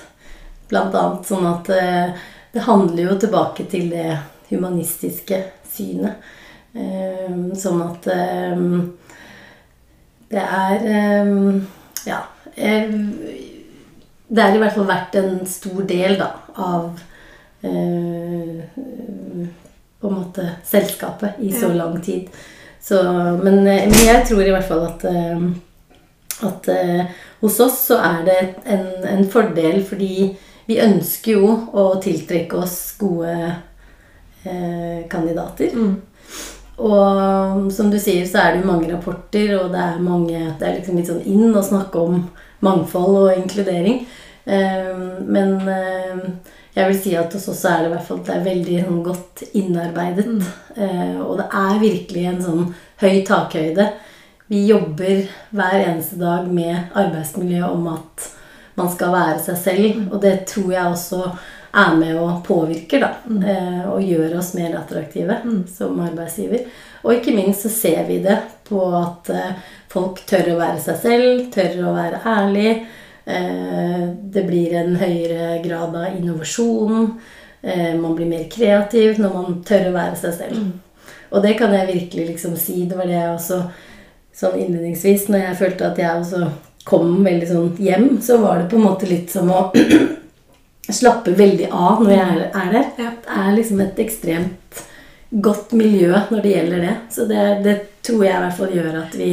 Blant 0.68 0.94
annet 1.00 1.32
sånn 1.32 1.48
at 1.54 1.72
eh, 1.72 2.20
det 2.52 2.66
handler 2.68 3.04
jo 3.14 3.16
tilbake 3.24 3.64
til 3.72 3.88
det 3.96 4.18
humanistiske 4.50 5.40
synet. 5.72 6.20
Eh, 6.76 7.32
sånn 7.56 7.80
at 7.88 8.12
eh, 8.12 8.68
det 10.36 10.44
er 10.44 11.64
Ja. 12.06 12.26
Eh, 12.56 12.92
det 14.32 14.44
er 14.44 14.56
i 14.56 14.62
hvert 14.62 14.78
fall 14.78 14.88
vært 14.90 15.18
en 15.20 15.42
stor 15.50 15.82
del 15.88 16.16
da, 16.20 16.30
av 16.56 17.00
eh, 17.68 18.62
på 20.02 20.10
en 20.10 20.16
måte 20.18 20.48
selskapet 20.66 21.42
i 21.44 21.52
så 21.54 21.72
lang 21.76 21.98
tid. 22.04 22.30
Så, 22.82 23.02
men, 23.44 23.60
eh, 23.68 23.88
men 23.90 24.00
jeg 24.06 24.24
tror 24.30 24.46
i 24.46 24.54
hvert 24.54 24.70
fall 24.70 24.86
at, 24.88 25.06
at 26.48 26.72
eh, 26.74 27.04
hos 27.42 27.60
oss 27.60 27.82
så 27.90 28.00
er 28.06 28.24
det 28.28 28.40
en, 28.66 28.88
en 29.10 29.28
fordel 29.30 29.82
fordi 29.86 30.32
vi 30.68 30.80
ønsker 30.82 31.40
jo 31.40 31.52
å 31.74 31.90
tiltrekke 32.02 32.58
oss 32.62 32.78
gode 33.02 33.34
eh, 34.46 35.02
kandidater. 35.12 35.76
Og 36.82 37.68
som 37.74 37.90
du 37.92 37.98
sier, 38.02 38.24
så 38.26 38.42
er 38.42 38.54
det 38.54 38.62
jo 38.62 38.70
mange 38.72 38.90
rapporter, 38.90 39.52
og 39.60 39.74
det 39.74 39.82
er, 39.84 40.00
mange, 40.02 40.40
det 40.58 40.68
er 40.68 40.78
liksom 40.80 40.98
litt 40.98 41.10
sånn 41.12 41.26
inn 41.30 41.52
å 41.54 41.66
snakke 41.66 42.02
om 42.02 42.24
mangfold 42.66 43.20
og 43.26 43.38
inkludering. 43.38 44.04
Eh, 44.46 44.92
men 45.22 45.58
eh, 45.70 46.26
jeg 46.74 46.88
vil 46.88 47.00
si 47.04 47.16
at 47.20 47.34
hos 47.36 47.50
oss 47.52 47.64
er 47.68 47.84
det 47.84 47.90
i 47.90 47.94
hvert 47.96 48.08
fall 48.08 48.22
det 48.26 48.36
er 48.36 48.46
veldig 48.46 48.78
sånn, 48.86 49.00
godt 49.04 49.44
innarbeidet. 49.60 50.28
Eh, 50.78 51.18
og 51.20 51.38
det 51.42 51.48
er 51.62 51.82
virkelig 51.82 52.28
en 52.30 52.44
sånn 52.46 52.68
høy 53.04 53.24
takhøyde. 53.28 53.88
Vi 54.52 54.66
jobber 54.68 55.26
hver 55.56 55.80
eneste 55.80 56.20
dag 56.20 56.48
med 56.52 56.94
arbeidsmiljø 57.00 57.66
om 57.70 57.90
at 57.94 58.30
man 58.80 58.92
skal 58.92 59.14
være 59.16 59.42
seg 59.44 59.60
selv. 59.60 60.06
Og 60.12 60.22
det 60.24 60.36
tror 60.52 60.72
jeg 60.74 60.94
også 60.94 61.26
er 61.72 61.94
med 61.96 62.18
og 62.20 62.40
påvirker, 62.48 63.04
da. 63.04 63.12
Eh, 63.52 63.84
og 63.92 64.08
gjør 64.08 64.38
oss 64.40 64.54
mer 64.56 64.76
attraktive 64.80 65.42
som 65.72 66.00
arbeidsgiver. 66.04 66.66
Og 67.04 67.18
ikke 67.18 67.36
minst 67.36 67.66
så 67.66 67.72
ser 67.74 68.04
vi 68.08 68.20
det 68.24 68.38
på 68.68 68.80
at 68.96 69.32
folk 69.92 70.24
tør 70.30 70.54
å 70.54 70.60
være 70.62 70.82
seg 70.84 71.00
selv, 71.02 71.46
tør 71.54 71.78
å 71.90 71.96
være 71.96 72.22
ærlig. 72.32 72.72
Eh, 73.26 74.04
det 74.34 74.44
blir 74.48 74.76
en 74.80 74.96
høyere 75.00 75.60
grad 75.66 75.96
av 75.96 76.16
innovasjon. 76.16 77.14
Eh, 77.62 77.92
man 78.00 78.16
blir 78.16 78.30
mer 78.30 78.48
kreativ 78.52 79.20
når 79.22 79.36
man 79.36 79.62
tør 79.68 79.90
å 79.90 79.96
være 79.98 80.18
seg 80.20 80.38
selv. 80.40 80.72
Og 81.32 81.44
det 81.44 81.56
kan 81.60 81.74
jeg 81.76 81.90
virkelig 81.92 82.28
liksom 82.34 82.58
si. 82.60 82.86
Det 82.90 82.98
var 82.98 83.08
det 83.08 83.20
jeg 83.20 83.36
også 83.36 83.62
sånn 84.42 84.58
innledningsvis, 84.58 85.28
når 85.30 85.46
jeg 85.46 85.60
følte 85.60 85.90
at 85.92 86.00
jeg 86.00 86.22
også 86.24 86.46
kom 86.88 87.20
veldig 87.26 87.48
sånn 87.50 87.68
hjem, 87.78 88.08
så 88.24 88.40
var 88.42 88.62
det 88.62 88.72
på 88.72 88.80
en 88.80 88.88
måte 88.88 89.10
litt 89.10 89.32
som 89.32 89.52
å 89.54 89.68
slappe 91.02 91.36
veldig 91.38 91.68
av 91.70 92.02
når 92.02 92.14
jeg 92.16 92.24
er, 92.26 92.46
er 92.48 92.72
der. 92.78 92.88
Ja. 92.98 93.12
Det 93.22 93.38
er 93.44 93.54
liksom 93.58 93.84
et 93.84 94.02
ekstremt 94.02 94.82
godt 95.32 95.76
miljø 95.78 96.12
når 96.32 96.42
det 96.44 96.56
gjelder 96.56 96.86
det. 96.88 96.96
Så 97.14 97.28
det, 97.30 97.44
det 97.68 97.76
tror 98.04 98.26
jeg 98.26 98.36
i 98.36 98.44
hvert 98.46 98.58
fall 98.58 98.76
gjør 98.76 98.98
at, 99.04 99.16
vi, 99.20 99.32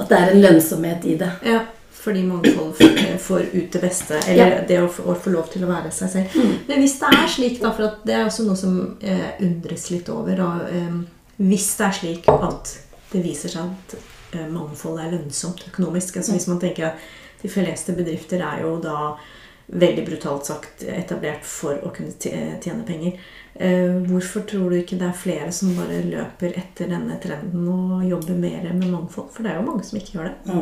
at 0.00 0.08
det 0.08 0.18
er 0.18 0.32
en 0.32 0.42
lønnsomhet 0.44 1.04
i 1.04 1.14
det. 1.20 1.30
Ja, 1.44 1.60
fordi 2.00 2.22
mangfold 2.24 2.74
får, 2.76 3.18
får 3.18 3.40
ut 3.52 3.72
det 3.72 3.80
beste. 3.82 4.20
Eller 4.32 4.62
det 4.68 4.78
å 4.80 4.88
få, 4.88 5.04
å 5.12 5.16
få 5.20 5.32
lov 5.34 5.50
til 5.52 5.66
å 5.66 5.70
være 5.70 5.90
seg 5.92 6.12
selv. 6.14 6.36
Men 6.68 6.80
hvis 6.80 6.96
det 7.02 7.10
er 7.16 7.26
slik, 7.28 7.58
da, 7.60 7.72
for 7.76 7.90
at 7.90 8.06
det 8.08 8.16
er 8.16 8.28
også 8.28 8.46
noe 8.46 8.56
som 8.58 8.78
eh, 9.04 9.26
undres 9.44 9.90
litt 9.92 10.08
over 10.12 10.38
da, 10.40 10.52
eh, 10.70 10.94
Hvis 11.40 11.68
det 11.76 11.86
er 11.86 11.98
slik 11.98 12.30
at 12.32 12.72
det 13.10 13.24
viser 13.24 13.52
seg 13.52 13.68
at 13.68 13.98
eh, 14.36 14.48
mangfold 14.48 15.00
er 15.02 15.12
lønnsomt 15.12 15.66
økonomisk 15.68 16.20
altså 16.20 16.36
Hvis 16.36 16.48
man 16.48 16.60
tenker 16.62 16.92
at 16.92 17.10
de 17.42 17.48
fleste 17.48 17.92
bedrifter 17.96 18.42
er 18.44 18.64
jo 18.64 18.74
da 18.84 19.14
veldig 19.70 20.02
brutalt 20.06 20.48
sagt 20.48 20.82
etablert 20.82 21.44
for 21.46 21.78
å 21.86 21.92
kunne 21.94 22.16
tjene 22.20 22.82
penger. 22.84 23.20
Eh, 23.60 23.96
hvorfor 24.08 24.46
tror 24.48 24.70
du 24.72 24.78
ikke 24.78 24.96
det 24.96 25.04
er 25.10 25.16
flere 25.20 25.50
som 25.52 25.74
bare 25.76 25.98
løper 26.06 26.54
etter 26.56 26.88
denne 26.88 27.18
trenden 27.20 27.66
og 27.68 28.06
jobber 28.08 28.38
mer 28.40 28.62
med 28.72 28.86
mangfold? 28.88 29.26
For 29.34 29.44
det 29.44 29.52
er 29.52 29.58
jo 29.60 29.66
mange 29.66 29.84
som 29.84 29.98
ikke 30.00 30.14
gjør 30.16 30.30
det. 30.30 30.54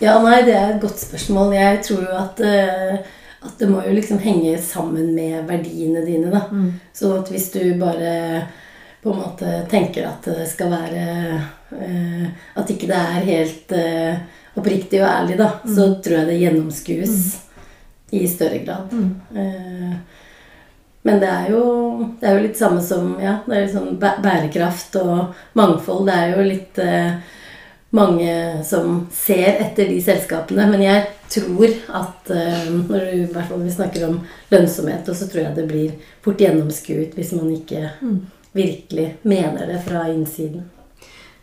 Ja, 0.00 0.14
nei, 0.24 0.38
det 0.46 0.54
er 0.56 0.70
et 0.72 0.80
godt 0.80 1.00
spørsmål. 1.02 1.52
Jeg 1.58 1.82
tror 1.84 2.06
jo 2.06 2.14
at, 2.16 2.40
eh, 2.40 2.96
at 3.44 3.58
det 3.60 3.68
må 3.68 3.82
jo 3.84 3.92
liksom 3.92 4.22
henge 4.24 4.54
sammen 4.62 5.12
med 5.14 5.44
verdiene 5.50 6.04
dine, 6.06 6.30
da. 6.32 6.46
Så 6.96 7.12
at 7.18 7.28
hvis 7.34 7.50
du 7.52 7.60
bare 7.80 8.46
på 9.02 9.12
en 9.12 9.20
måte 9.20 9.58
tenker 9.70 10.08
at 10.08 10.24
det 10.24 10.48
skal 10.50 10.72
være 10.72 11.02
eh, 11.78 12.24
At 12.56 12.70
ikke 12.72 12.88
det 12.90 12.96
er 12.98 13.28
helt 13.28 13.74
oppriktig 14.58 15.02
og 15.02 15.10
ærlig, 15.10 15.36
da, 15.38 15.50
så 15.68 15.90
tror 16.02 16.16
jeg 16.22 16.26
det 16.32 16.40
gjennomskues 16.40 17.18
i 18.10 18.24
større 18.26 18.58
grad. 18.64 18.94
Eh, 19.36 19.92
men 21.08 21.20
det 21.20 21.28
er, 21.32 21.44
jo, 21.48 21.60
det 22.20 22.26
er 22.28 22.34
jo 22.36 22.44
litt 22.44 22.58
samme 22.58 22.82
som 22.84 23.14
ja, 23.16 23.38
det 23.46 23.54
er 23.54 23.62
litt 23.64 23.72
sånn 23.72 23.94
bærekraft 23.96 24.98
og 25.00 25.38
mangfold. 25.56 26.02
Det 26.04 26.16
er 26.20 26.34
jo 26.34 26.42
litt 26.44 26.80
eh, 26.84 27.14
mange 27.96 28.34
som 28.68 29.06
ser 29.16 29.62
etter 29.64 29.88
de 29.88 30.02
selskapene. 30.04 30.66
Men 30.68 30.84
jeg 30.84 31.06
tror 31.32 31.72
at 31.96 32.28
eh, 32.34 32.68
når 32.74 33.08
du 33.08 33.14
i 33.22 33.30
hvert 33.32 33.48
fall 33.48 33.64
vi 33.64 33.72
snakker 33.72 34.04
om 34.10 34.18
lønnsomhet, 34.52 35.08
så 35.08 35.30
tror 35.30 35.46
jeg 35.46 35.56
det 35.56 35.68
blir 35.70 36.10
fort 36.24 36.44
gjennomskuet 36.44 37.16
hvis 37.16 37.32
man 37.38 37.54
ikke 37.56 37.86
virkelig 38.52 39.14
mener 39.24 39.72
det 39.72 39.80
fra 39.88 40.04
innsiden. 40.12 40.68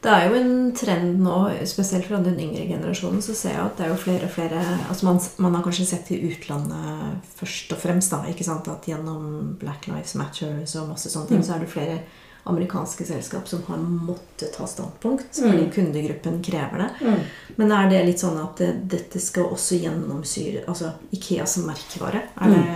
Det 0.06 0.14
er 0.14 0.28
jo 0.30 0.36
en 0.38 0.52
trend 0.78 1.22
nå, 1.26 1.38
spesielt 1.66 2.06
fra 2.06 2.20
den 2.22 2.38
yngre 2.40 2.68
generasjonen, 2.70 3.24
så 3.26 3.34
ser 3.38 3.56
jeg 3.56 3.64
at 3.66 3.78
det 3.80 3.88
er 3.88 3.90
jo 3.94 4.02
flere 4.04 4.28
og 4.30 4.34
flere 4.36 4.62
altså 4.90 5.08
man, 5.08 5.20
man 5.42 5.56
har 5.58 5.64
kanskje 5.66 5.88
sett 5.90 6.12
i 6.14 6.20
utlandet 6.30 7.32
først 7.40 7.74
og 7.74 7.82
fremst, 7.82 8.14
da, 8.14 8.22
ikke 8.30 8.46
sant, 8.46 8.68
at 8.70 8.86
gjennom 8.90 9.56
Black 9.62 9.88
Lives 9.90 10.14
Matters 10.20 10.76
og 10.78 10.92
masse 10.94 11.10
sånne 11.10 11.32
ting, 11.34 11.44
så 11.44 11.56
er 11.58 11.66
det 11.66 11.72
flere 11.74 11.98
amerikanske 12.46 13.06
selskap 13.10 13.48
som 13.50 13.64
har 13.66 13.80
måttet 13.82 14.52
ta 14.54 14.68
standpunkt 14.70 15.40
fordi 15.42 15.64
kundegruppen 15.74 16.36
krever 16.46 16.84
det. 16.84 17.14
Men 17.58 17.72
er 17.74 17.88
det 17.90 18.04
litt 18.06 18.22
sånn 18.22 18.38
at 18.38 18.62
det, 18.62 18.68
dette 18.92 19.18
skal 19.24 19.48
også 19.56 19.80
gjennomsyre 19.82 20.62
altså 20.70 20.92
Ikea 21.18 21.48
som 21.50 21.66
merkevare? 21.66 22.22
Er 22.38 22.54
det, 22.54 22.76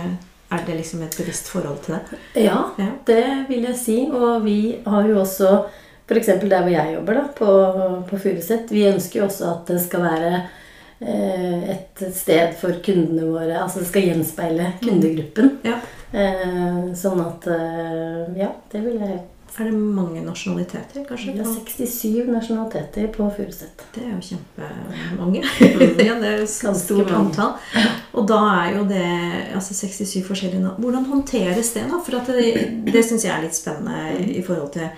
er 0.58 0.64
det 0.66 0.80
liksom 0.80 1.04
et 1.06 1.14
bevisst 1.20 1.52
forhold 1.52 1.78
til 1.86 2.00
det? 2.00 2.18
Ja, 2.48 2.64
Ja. 2.82 2.88
det 3.06 3.22
vil 3.52 3.62
jeg 3.68 3.78
si. 3.78 4.00
Og 4.10 4.42
vi 4.42 4.58
har 4.90 5.06
jo 5.06 5.20
også 5.22 5.52
F.eks. 6.10 6.26
der 6.26 6.64
hvor 6.64 6.72
jeg 6.72 6.94
jobber, 6.96 7.20
da, 7.20 7.26
på, 7.36 7.50
på 8.10 8.18
Furuset. 8.18 8.70
Vi 8.74 8.88
ønsker 8.90 9.20
jo 9.20 9.28
også 9.28 9.46
at 9.52 9.68
det 9.70 9.78
skal 9.84 10.02
være 10.02 10.30
eh, 10.98 11.68
et 11.76 12.04
sted 12.16 12.56
for 12.58 12.80
kundene 12.82 13.28
våre. 13.30 13.60
Altså 13.62 13.84
det 13.84 13.90
skal 13.92 14.08
gjenspeile 14.08 14.72
kundegruppen. 14.82 15.58
Ja. 15.66 15.78
Eh, 16.10 16.88
sånn 16.98 17.20
at 17.22 17.44
eh, 17.46 18.24
Ja, 18.40 18.48
det 18.72 18.80
vil 18.82 18.96
jeg 18.98 19.20
Er 19.60 19.68
det 19.68 19.76
mange 19.78 20.18
nasjonaliteter, 20.24 21.04
kanskje? 21.06 21.36
Vi 21.36 21.44
har 21.44 21.52
67 21.52 22.26
nasjonaliteter 22.32 23.06
på 23.14 23.28
Furuset. 23.36 23.84
Det 23.94 24.02
er 24.02 24.10
jo 24.16 24.18
kjempemange. 24.32 25.44
ja, 26.08 26.16
det 26.18 26.28
er 26.32 26.42
jo 26.42 26.48
et 26.48 26.80
stort 26.80 27.10
antall. 27.14 27.54
Og 28.14 28.26
da 28.30 28.40
er 28.56 28.76
jo 28.80 28.84
det 28.90 29.06
altså 29.58 29.74
67 29.78 30.26
forskjellige. 30.26 30.74
Hvordan 30.82 31.06
håndteres 31.10 31.72
det, 31.76 31.86
da? 31.90 32.02
For 32.06 32.18
at 32.18 32.30
det, 32.34 32.52
det 32.90 33.06
syns 33.06 33.26
jeg 33.26 33.34
er 33.36 33.46
litt 33.46 33.58
spennende 33.58 34.34
i 34.38 34.42
forhold 34.46 34.70
til 34.78 34.90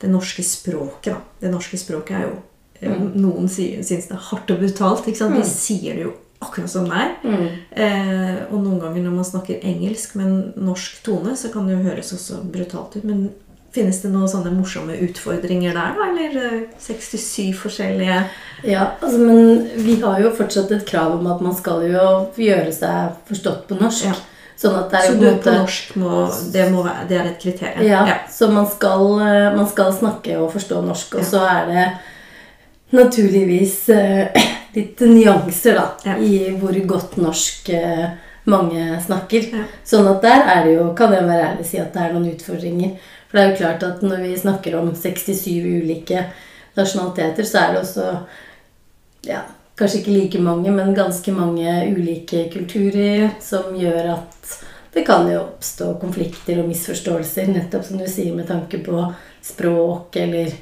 det 0.00 0.10
norske 0.10 0.44
språket. 0.46 1.12
da. 1.12 1.20
Det 1.40 1.52
norske 1.52 1.78
språket 1.80 2.16
er 2.16 2.26
jo 2.28 2.38
mm. 2.80 3.12
Noen 3.20 3.48
syns 3.52 3.90
det 3.90 4.16
er 4.16 4.26
hardt 4.30 4.50
og 4.52 4.62
brutalt. 4.62 5.06
ikke 5.06 5.20
sant? 5.20 5.36
De 5.36 5.44
sier 5.46 5.98
det 5.98 6.08
jo 6.08 6.16
akkurat 6.40 6.72
som 6.72 6.88
det 6.88 6.96
er. 6.96 7.10
Eh, 7.76 8.38
og 8.48 8.62
noen 8.62 8.80
ganger 8.80 9.04
når 9.04 9.18
man 9.18 9.28
snakker 9.28 9.60
engelsk 9.66 10.16
med 10.16 10.26
en 10.26 10.66
norsk 10.70 11.02
tone, 11.04 11.36
så 11.36 11.52
kan 11.52 11.68
det 11.68 11.76
jo 11.76 11.84
høres 11.84 12.14
også 12.16 12.40
brutalt 12.48 12.96
ut. 12.96 13.04
Men 13.04 13.28
finnes 13.74 14.00
det 14.02 14.10
noen 14.10 14.30
sånne 14.30 14.52
morsomme 14.54 14.96
utfordringer 15.04 15.76
der, 15.76 15.98
da? 15.98 16.08
Eller 16.08 16.40
eh, 16.40 16.62
67 16.80 17.52
forskjellige 17.60 18.22
Ja, 18.66 18.88
altså, 19.00 19.20
men 19.20 19.68
vi 19.84 20.00
har 20.02 20.18
jo 20.24 20.32
fortsatt 20.36 20.72
et 20.74 20.88
krav 20.88 21.14
om 21.18 21.28
at 21.30 21.44
man 21.44 21.54
skal 21.56 21.84
jo 21.86 22.08
gjøre 22.40 22.72
seg 22.74 23.20
forstått 23.28 23.68
på 23.68 23.78
norsk. 23.80 24.08
Ja. 24.10 24.18
Sånn 24.60 24.74
at 24.76 24.90
det 24.92 24.98
er 24.98 25.06
Så 25.08 25.14
du 25.16 25.26
på 25.30 25.42
på 25.46 25.52
norsk 25.56 25.92
må 25.96 26.16
Det, 26.52 26.64
må 26.72 26.82
være, 26.84 27.04
det 27.08 27.16
er 27.16 27.28
et 27.30 27.38
kriterium? 27.40 27.84
Ja, 27.88 28.18
så 28.28 28.50
man 28.52 28.66
skal, 28.68 29.04
eh, 29.24 29.56
man 29.56 29.68
skal 29.70 29.92
snakke 29.96 30.34
og 30.38 30.50
forstå 30.52 30.82
norsk. 30.84 31.14
Og 31.14 31.20
Ja. 31.22 31.26
så 31.30 31.44
er 31.48 31.70
det 31.70 31.86
naturligvis 32.92 33.88
eh, 33.88 34.28
litt 34.76 35.00
nyanser 35.00 35.74
da, 35.78 35.86
Ja. 36.04 36.16
i 36.18 36.50
hvor 36.60 36.76
godt 36.86 37.16
norsk 37.16 37.68
eh, 37.74 38.10
mange 38.50 38.98
snakker. 39.04 39.48
Ja. 39.54 39.64
Sånn 39.86 40.08
at 40.10 40.22
der 40.24 40.44
er 40.56 40.64
det 40.66 40.74
jo, 40.76 40.90
kan 40.98 41.12
jeg 41.14 41.24
være 41.28 41.48
ærlig 41.54 41.66
si 41.70 41.78
at 41.80 41.92
det 41.94 42.02
er 42.02 42.12
noen 42.14 42.30
utfordringer. 42.34 42.96
For 43.30 43.38
det 43.38 43.44
er 43.44 43.50
jo 43.52 43.58
klart 43.62 43.82
at 43.86 44.02
når 44.02 44.24
vi 44.26 44.36
snakker 44.40 44.76
om 44.80 44.90
67 44.94 45.46
ulike 45.80 46.24
nasjonaliteter, 46.76 47.46
så 47.46 47.58
er 47.62 47.72
det 47.76 47.82
også 47.84 48.06
ja, 49.28 49.42
kanskje 49.80 50.02
ikke 50.02 50.16
like 50.16 50.40
mange, 50.44 50.72
men 50.74 50.94
ganske 50.94 51.32
mange 51.32 51.72
ulike 51.88 52.44
kulturer 52.52 53.30
som 53.40 53.72
gjør 53.76 54.12
at 54.18 54.58
det 54.92 55.04
kan 55.06 55.28
jo 55.30 55.38
oppstå 55.44 55.94
konflikter 56.02 56.60
og 56.60 56.68
misforståelser, 56.68 57.48
nettopp 57.48 57.86
som 57.86 58.00
du 58.00 58.06
sier, 58.10 58.34
med 58.36 58.48
tanke 58.50 58.82
på 58.84 59.04
språk 59.42 60.18
eller 60.20 60.52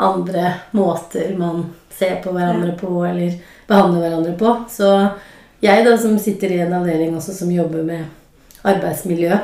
andre 0.00 0.52
måter 0.78 1.34
man 1.38 1.66
ser 1.94 2.20
på 2.22 2.32
hverandre 2.34 2.72
på 2.78 2.90
eller 3.06 3.34
behandler 3.68 4.06
hverandre 4.06 4.36
på. 4.38 4.54
Så 4.70 4.88
jeg, 5.62 5.84
da, 5.86 5.96
som 5.98 6.16
sitter 6.22 6.54
i 6.54 6.62
en 6.64 6.74
avdeling 6.78 7.14
også 7.18 7.34
som 7.36 7.52
jobber 7.52 7.84
med 7.86 8.06
arbeidsmiljø 8.64 9.36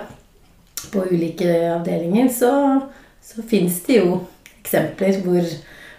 på 0.95 1.05
ulike 1.11 1.51
avdelinger, 1.75 2.31
så, 2.33 2.53
så 3.23 3.45
fins 3.47 3.83
det 3.87 4.01
jo 4.01 4.23
eksempler 4.61 5.21
hvor, 5.27 5.53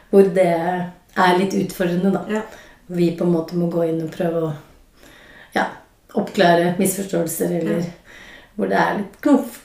hvor 0.10 0.34
det 0.34 0.50
er 0.52 1.38
litt 1.38 1.56
utfordrende, 1.60 2.16
da. 2.16 2.26
Ja. 2.40 2.44
Vi 2.92 3.12
på 3.18 3.26
en 3.26 3.34
måte 3.34 3.58
må 3.60 3.70
gå 3.72 3.86
inn 3.88 4.02
og 4.04 4.12
prøve 4.14 4.44
å 4.44 4.52
ja, 5.56 5.66
oppklare 6.18 6.76
misforståelser, 6.80 7.56
eller 7.62 7.90
hvor 8.56 8.70
det 8.72 8.78
er 8.78 9.00
litt 9.00 9.18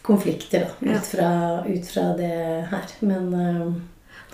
konflikter 0.07 0.67
da, 0.67 0.95
ut, 0.95 1.07
fra, 1.11 1.29
ut 1.67 1.89
fra 1.91 2.09
det 2.19 2.33
her. 2.71 2.97
Men 3.03 3.31
uh, 3.35 3.73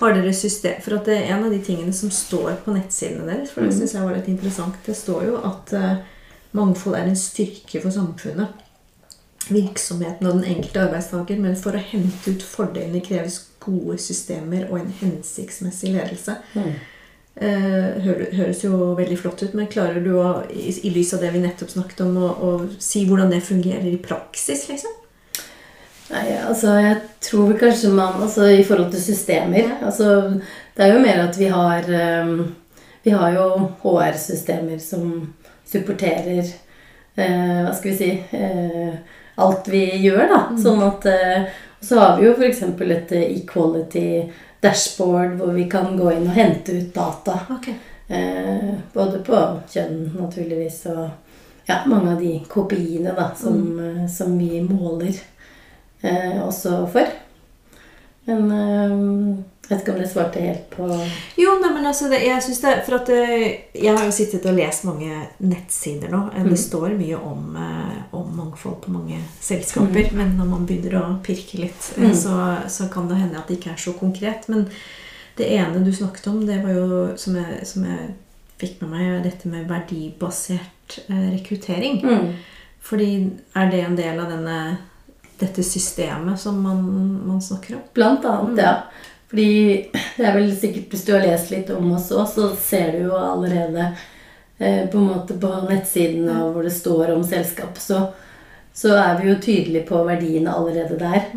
Har 0.02 0.16
dere 0.16 0.33
system 0.35 0.81
For 0.85 0.98
at 0.98 1.09
det 1.09 1.18
er 1.18 1.33
en 1.35 1.46
av 1.46 1.55
de 1.55 1.61
tingene 1.64 1.92
som 1.96 2.12
står 2.12 2.59
på 2.64 2.74
nettsidene 2.76 3.28
deres, 3.28 3.52
for 3.55 3.64
det 3.64 3.76
synes 3.76 3.94
jeg 3.96 4.05
var 4.05 4.18
litt 4.18 4.28
interessant, 4.33 4.76
det 4.87 4.96
står 4.98 5.24
jo 5.31 5.40
at 5.48 5.72
uh, 5.76 5.94
mangfold 6.57 6.98
er 6.98 7.09
en 7.09 7.18
styrke 7.18 7.81
for 7.81 7.94
samfunnet. 7.94 8.61
Virksomheten 9.48 10.28
og 10.28 10.38
den 10.38 10.52
enkelte 10.52 10.85
arbeidstaker, 10.85 11.40
men 11.42 11.57
for 11.59 11.74
å 11.74 11.83
hente 11.83 12.37
ut 12.37 12.44
fordelene 12.46 13.02
kreves 13.05 13.40
gode 13.62 13.96
systemer 14.02 14.68
og 14.68 14.78
en 14.81 14.96
hensiktsmessig 15.00 15.94
ledelse. 15.96 16.37
mm. 16.55 16.72
Eh, 17.33 18.09
høres 18.37 18.61
jo 18.61 18.92
veldig 18.99 19.16
flott 19.16 19.40
ut, 19.40 19.55
men 19.57 19.71
klarer 19.73 20.03
du 20.05 20.11
å, 20.21 20.42
i, 20.53 20.90
lys 20.92 21.14
av 21.16 21.23
det 21.25 21.31
vi 21.33 21.40
nettopp 21.40 21.71
snakket 21.73 22.03
om, 22.05 22.18
å, 22.21 22.29
å 22.29 22.51
si 22.77 23.07
hvordan 23.09 23.33
det 23.33 23.40
fungerer 23.47 23.88
i 23.88 24.01
praksis, 24.03 24.66
liksom? 24.68 24.99
Nei, 26.12 26.27
altså 26.45 26.75
jeg 26.77 26.99
tror 27.25 27.47
vi 27.49 27.61
kanskje 27.62 27.88
man 27.95 28.18
Altså 28.21 28.51
i 28.53 28.64
forhold 28.66 28.90
til 28.92 29.01
systemer 29.01 29.79
altså, 29.87 30.35
Det 30.75 30.85
er 30.85 30.90
jo 30.92 30.99
mer 31.01 31.21
at 31.23 31.38
vi 31.40 31.47
har 31.49 31.87
eh, 31.88 32.33
Vi 33.07 33.14
har 33.16 33.37
jo 33.38 33.47
HR-systemer 33.81 34.83
som 34.83 35.07
supporterer 35.64 36.42
eh, 36.42 37.62
Hva 37.62 37.73
skal 37.79 37.95
vi 37.95 37.97
si 37.97 38.11
Alt 39.40 39.71
vi 39.73 39.87
gjør, 40.03 40.27
da. 40.29 40.40
Sånn 40.61 40.83
at 40.85 41.07
så 41.83 41.99
har 41.99 42.18
vi 42.18 42.27
jo 42.29 42.33
f.eks. 42.37 42.62
et 42.62 43.12
eh, 43.12 43.23
equality 43.40 44.07
dashboard 44.62 45.37
hvor 45.40 45.53
vi 45.57 45.66
kan 45.70 45.96
gå 45.98 46.12
inn 46.12 46.29
og 46.29 46.37
hente 46.37 46.77
ut 46.79 46.94
data. 46.94 47.38
Okay. 47.59 47.75
Eh, 48.12 48.75
både 48.92 49.22
på 49.27 49.38
kjønn, 49.72 50.12
naturligvis, 50.18 50.85
og 50.92 51.09
ja, 51.66 51.83
mange 51.87 52.14
av 52.14 52.20
de 52.20 52.37
kopiene 52.51 53.14
da, 53.16 53.31
som, 53.38 53.59
mm. 53.79 54.09
som 54.11 54.35
vi 54.38 54.61
måler 54.66 55.16
eh, 56.03 56.38
også 56.42 56.83
for. 56.92 57.11
Men 58.29 58.51
eh, 58.59 58.96
vet 59.72 59.82
ikke 59.82 59.92
om 59.94 60.00
det 60.02 60.08
svarte 60.12 60.40
helt 60.44 60.68
på 60.70 60.87
Jo, 61.40 61.56
nei, 61.62 61.70
men 61.74 61.87
altså, 61.90 62.08
det, 62.12 62.20
jeg 62.26 62.42
synes 62.46 62.61
det, 62.62 62.72
for 62.87 62.98
at 63.00 63.11
eh, 63.11 63.44
Jeg 63.74 63.96
har 63.96 64.04
jo 64.06 64.14
sittet 64.14 64.46
og 64.46 64.54
lest 64.61 64.85
mange 64.88 65.11
nettsider 65.42 66.12
nå. 66.12 66.22
eh, 66.37 66.46
Det 66.48 66.58
står 66.61 66.94
mye 67.00 67.18
om, 67.18 67.56
eh, 67.56 68.00
om 68.18 68.30
mangfold 68.38 68.80
på 68.85 68.92
mange 68.94 69.18
selskaper. 69.42 70.12
Men 70.16 70.37
når 70.38 70.50
man 70.54 70.66
begynner 70.68 70.98
å 71.02 71.06
pirke 71.26 71.58
litt, 71.64 71.92
Mm. 71.96 72.14
så, 72.14 72.37
så 72.68 72.88
kan 72.92 73.08
det 73.08 73.18
hende 73.20 73.38
at 73.40 73.48
det 73.48 73.58
ikke 73.58 73.72
er 73.74 73.80
så 73.82 73.92
konkret. 73.98 74.48
Men 74.48 74.68
det 75.37 75.48
ene 75.56 75.82
du 75.85 75.90
snakket 75.92 76.26
om, 76.28 76.44
det 76.46 76.61
var 76.62 76.72
jo 76.76 77.16
som 77.16 77.35
jeg, 77.40 77.66
som 77.66 77.85
jeg 77.88 78.14
fikk 78.61 78.80
med 78.82 78.90
meg, 78.92 79.22
dette 79.24 79.48
med 79.50 79.66
verdibasert 79.68 80.98
rekruttering. 81.08 82.00
Mm. 82.04 82.32
Fordi 82.82 83.30
er 83.56 83.70
det 83.70 83.80
en 83.87 83.96
del 83.96 84.18
av 84.20 84.30
denne, 84.30 84.56
dette 85.40 85.62
systemet 85.66 86.38
som 86.40 86.58
man, 86.62 86.82
man 87.26 87.40
snakker 87.42 87.76
om? 87.78 87.82
Blant 87.94 88.24
annet, 88.28 88.58
ja. 88.62 88.74
Fordi 89.33 89.88
det 90.18 90.25
er 90.29 90.35
vel 90.37 90.51
sikkert 90.53 90.92
Hvis 90.92 91.07
du 91.07 91.14
har 91.14 91.23
lest 91.25 91.53
litt 91.55 91.71
om 91.73 91.95
oss 91.97 92.11
òg, 92.12 92.27
så 92.29 92.51
ser 92.61 92.92
du 92.92 93.07
jo 93.07 93.16
allerede 93.16 93.87
eh, 94.59 94.85
på 94.92 95.01
en 95.01 95.09
måte 95.09 95.38
på 95.40 95.53
nettsiden 95.71 96.29
og 96.29 96.53
hvor 96.53 96.68
det 96.68 96.75
står 96.77 97.14
om 97.14 97.25
selskap, 97.25 97.81
så, 97.81 98.05
så 98.77 98.92
er 99.01 99.16
vi 99.23 99.31
jo 99.31 99.38
tydelige 99.40 99.87
på 99.88 100.03
verdiene 100.05 100.53
allerede 100.53 101.01
der. 101.01 101.31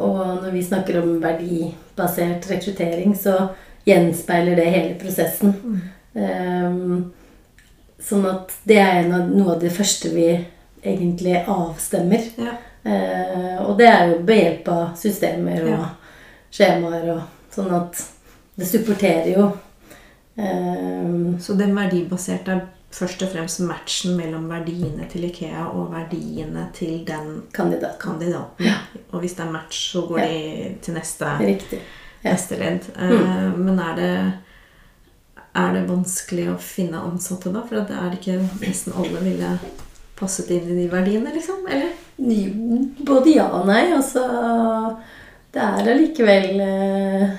Og 0.00 0.18
når 0.42 0.50
vi 0.50 0.64
snakker 0.64 0.98
om 1.02 1.20
verdibasert 1.22 2.50
rekruttering, 2.50 3.14
så 3.14 3.52
gjenspeiler 3.86 4.58
det 4.58 4.68
hele 4.70 4.94
prosessen. 5.00 5.54
Ehm, 6.14 7.12
sånn 8.00 8.26
at 8.26 8.54
det 8.66 8.80
er 8.80 9.06
noe 9.10 9.54
av 9.54 9.60
det 9.62 9.72
første 9.74 10.10
vi 10.14 10.28
egentlig 10.80 11.44
avstemmer. 11.46 12.26
Ja. 12.40 12.56
Eh, 12.82 13.56
og 13.60 13.76
det 13.78 13.90
er 13.92 14.06
jo 14.08 14.20
ved 14.24 14.40
hjelp 14.40 14.68
av 14.72 14.84
systemer 14.96 15.62
og 15.66 15.74
Ja. 15.74 15.86
Skjemaer 16.50 17.08
og 17.14 17.22
sånn 17.54 17.70
at 17.74 18.00
det 18.58 18.66
supporterer 18.68 19.32
jo. 19.36 19.50
Um, 20.36 21.38
Så 21.40 21.54
den 21.58 21.74
verdibaserte 21.76 22.52
er 22.54 22.60
først 22.90 23.22
og 23.22 23.28
fremst 23.34 23.60
matchen 23.62 24.16
mellom 24.18 24.48
verdiene 24.50 25.06
til 25.10 25.24
Ikea 25.28 25.66
og 25.70 25.92
verdiene 25.92 26.68
til 26.74 27.04
den 27.06 27.42
kandidat. 27.54 27.98
kandidaten. 28.00 28.66
Og 29.12 29.20
hvis 29.20 29.34
det 29.36 29.46
er 29.46 29.50
match, 29.52 29.92
så 29.92 30.06
går 30.08 30.18
Ja. 30.18 30.26
de 30.26 30.74
til 30.82 30.94
neste. 30.94 31.24
Ja. 31.40 31.78
neste 32.30 32.56
ledd. 32.58 32.88
Eh, 32.98 33.56
Men 33.58 33.78
er 33.78 33.94
det, 33.96 34.32
er 35.54 35.72
det 35.72 35.88
vanskelig 35.88 36.48
å 36.54 36.58
finne 36.58 37.00
ansatte 37.00 37.52
da? 37.52 37.62
For 37.62 37.76
det 37.76 37.90
er 37.90 38.10
ikke 38.16 38.38
nesten 38.60 38.92
alle 38.96 39.20
ville 39.22 39.58
passet 40.16 40.50
inn 40.50 40.68
i 40.70 40.82
de 40.82 40.88
verdiene, 40.90 41.32
liksom? 41.32 41.66
Eller? 41.68 41.92
Både 43.04 43.34
ja 43.34 43.46
og 43.48 43.66
nei. 43.66 43.92
Altså 43.92 44.96
Det 45.50 45.58
er 45.58 45.90
allikevel 45.90 46.60
eh, 46.62 47.30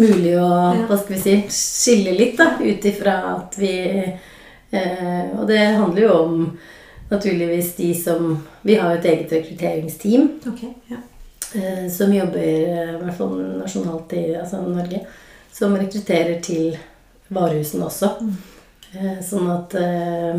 mulig 0.00 0.32
å 0.40 0.48
hva 0.88 0.96
skal 0.96 1.14
vi 1.14 1.20
si, 1.20 1.34
skille 1.52 2.14
litt, 2.16 2.38
da, 2.38 2.54
ut 2.56 2.88
ifra 2.88 3.16
at 3.34 3.58
vi 3.60 3.72
eh, 4.00 5.24
Og 5.36 5.44
det 5.50 5.60
handler 5.76 6.02
jo 6.06 6.12
om 6.22 6.38
naturligvis 7.10 7.74
de 7.76 7.92
som 7.96 8.30
Vi 8.62 8.78
har 8.80 8.94
jo 8.94 9.00
et 9.00 9.08
eget 9.12 9.34
rekrutteringsteam 9.36 10.28
okay, 10.48 10.72
ja. 10.88 11.02
eh, 11.54 11.84
som 11.92 12.14
jobber 12.14 12.44
eh, 12.44 12.94
i 12.94 13.00
hvert 13.02 13.18
fall 13.20 13.36
nasjonalt 13.58 14.14
i 14.16 14.24
altså 14.36 14.62
Norge, 14.64 15.02
som 15.52 15.76
rekrutterer 15.76 16.40
til 16.44 16.76
varehusene 17.34 17.88
også. 17.88 18.14
Eh, 18.94 19.18
sånn 19.24 19.50
at 19.52 19.74
eh, 19.76 20.38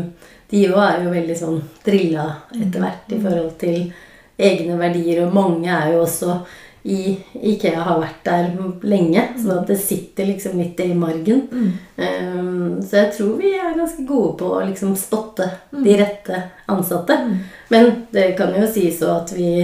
de 0.50 0.62
òg 0.72 0.80
er 0.82 1.04
jo 1.04 1.12
veldig 1.14 1.36
sånn 1.38 1.60
drilla 1.86 2.26
etter 2.56 2.82
hvert 2.82 3.12
i 3.14 3.20
forhold 3.22 3.52
til 3.60 3.84
egne 4.40 4.78
verdier, 4.80 5.20
og 5.26 5.36
mange 5.36 5.70
er 5.70 5.92
jo 5.94 6.02
også 6.02 6.40
i 6.82 7.18
Ikea 7.34 7.82
har 7.84 8.00
vært 8.00 8.24
der 8.24 8.48
lenge. 8.88 9.24
Så 9.38 9.52
at 9.58 9.68
det 9.68 9.78
sitter 9.82 10.28
liksom 10.30 10.58
litt 10.60 10.80
i 10.80 10.94
margen. 10.96 11.46
Um, 11.96 12.80
så 12.82 13.02
jeg 13.02 13.12
tror 13.16 13.38
vi 13.40 13.52
er 13.58 13.76
ganske 13.76 14.04
gode 14.08 14.36
på 14.40 14.52
å 14.56 14.64
liksom 14.64 14.96
spotte 14.98 15.50
de 15.70 15.96
rette 16.00 16.42
ansatte. 16.70 17.18
Men 17.68 18.06
det 18.14 18.32
kan 18.38 18.54
jo 18.56 18.68
sies 18.70 19.02
òg 19.04 19.16
at 19.22 19.34
vi 19.36 19.54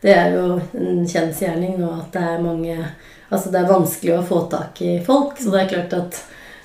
Det 0.00 0.14
er 0.16 0.30
jo 0.32 0.54
en 0.80 1.02
kjensgjerning 1.04 1.74
nå 1.76 1.90
at 1.92 2.14
det 2.14 2.20
er 2.24 2.38
mange 2.40 2.76
Altså 3.30 3.50
det 3.52 3.58
er 3.60 3.68
vanskelig 3.68 4.14
å 4.16 4.22
få 4.26 4.38
tak 4.50 4.80
i 4.82 4.94
folk, 5.06 5.36
så 5.38 5.52
det 5.52 5.58
er 5.60 5.68
klart 5.70 5.92
at 5.94 6.16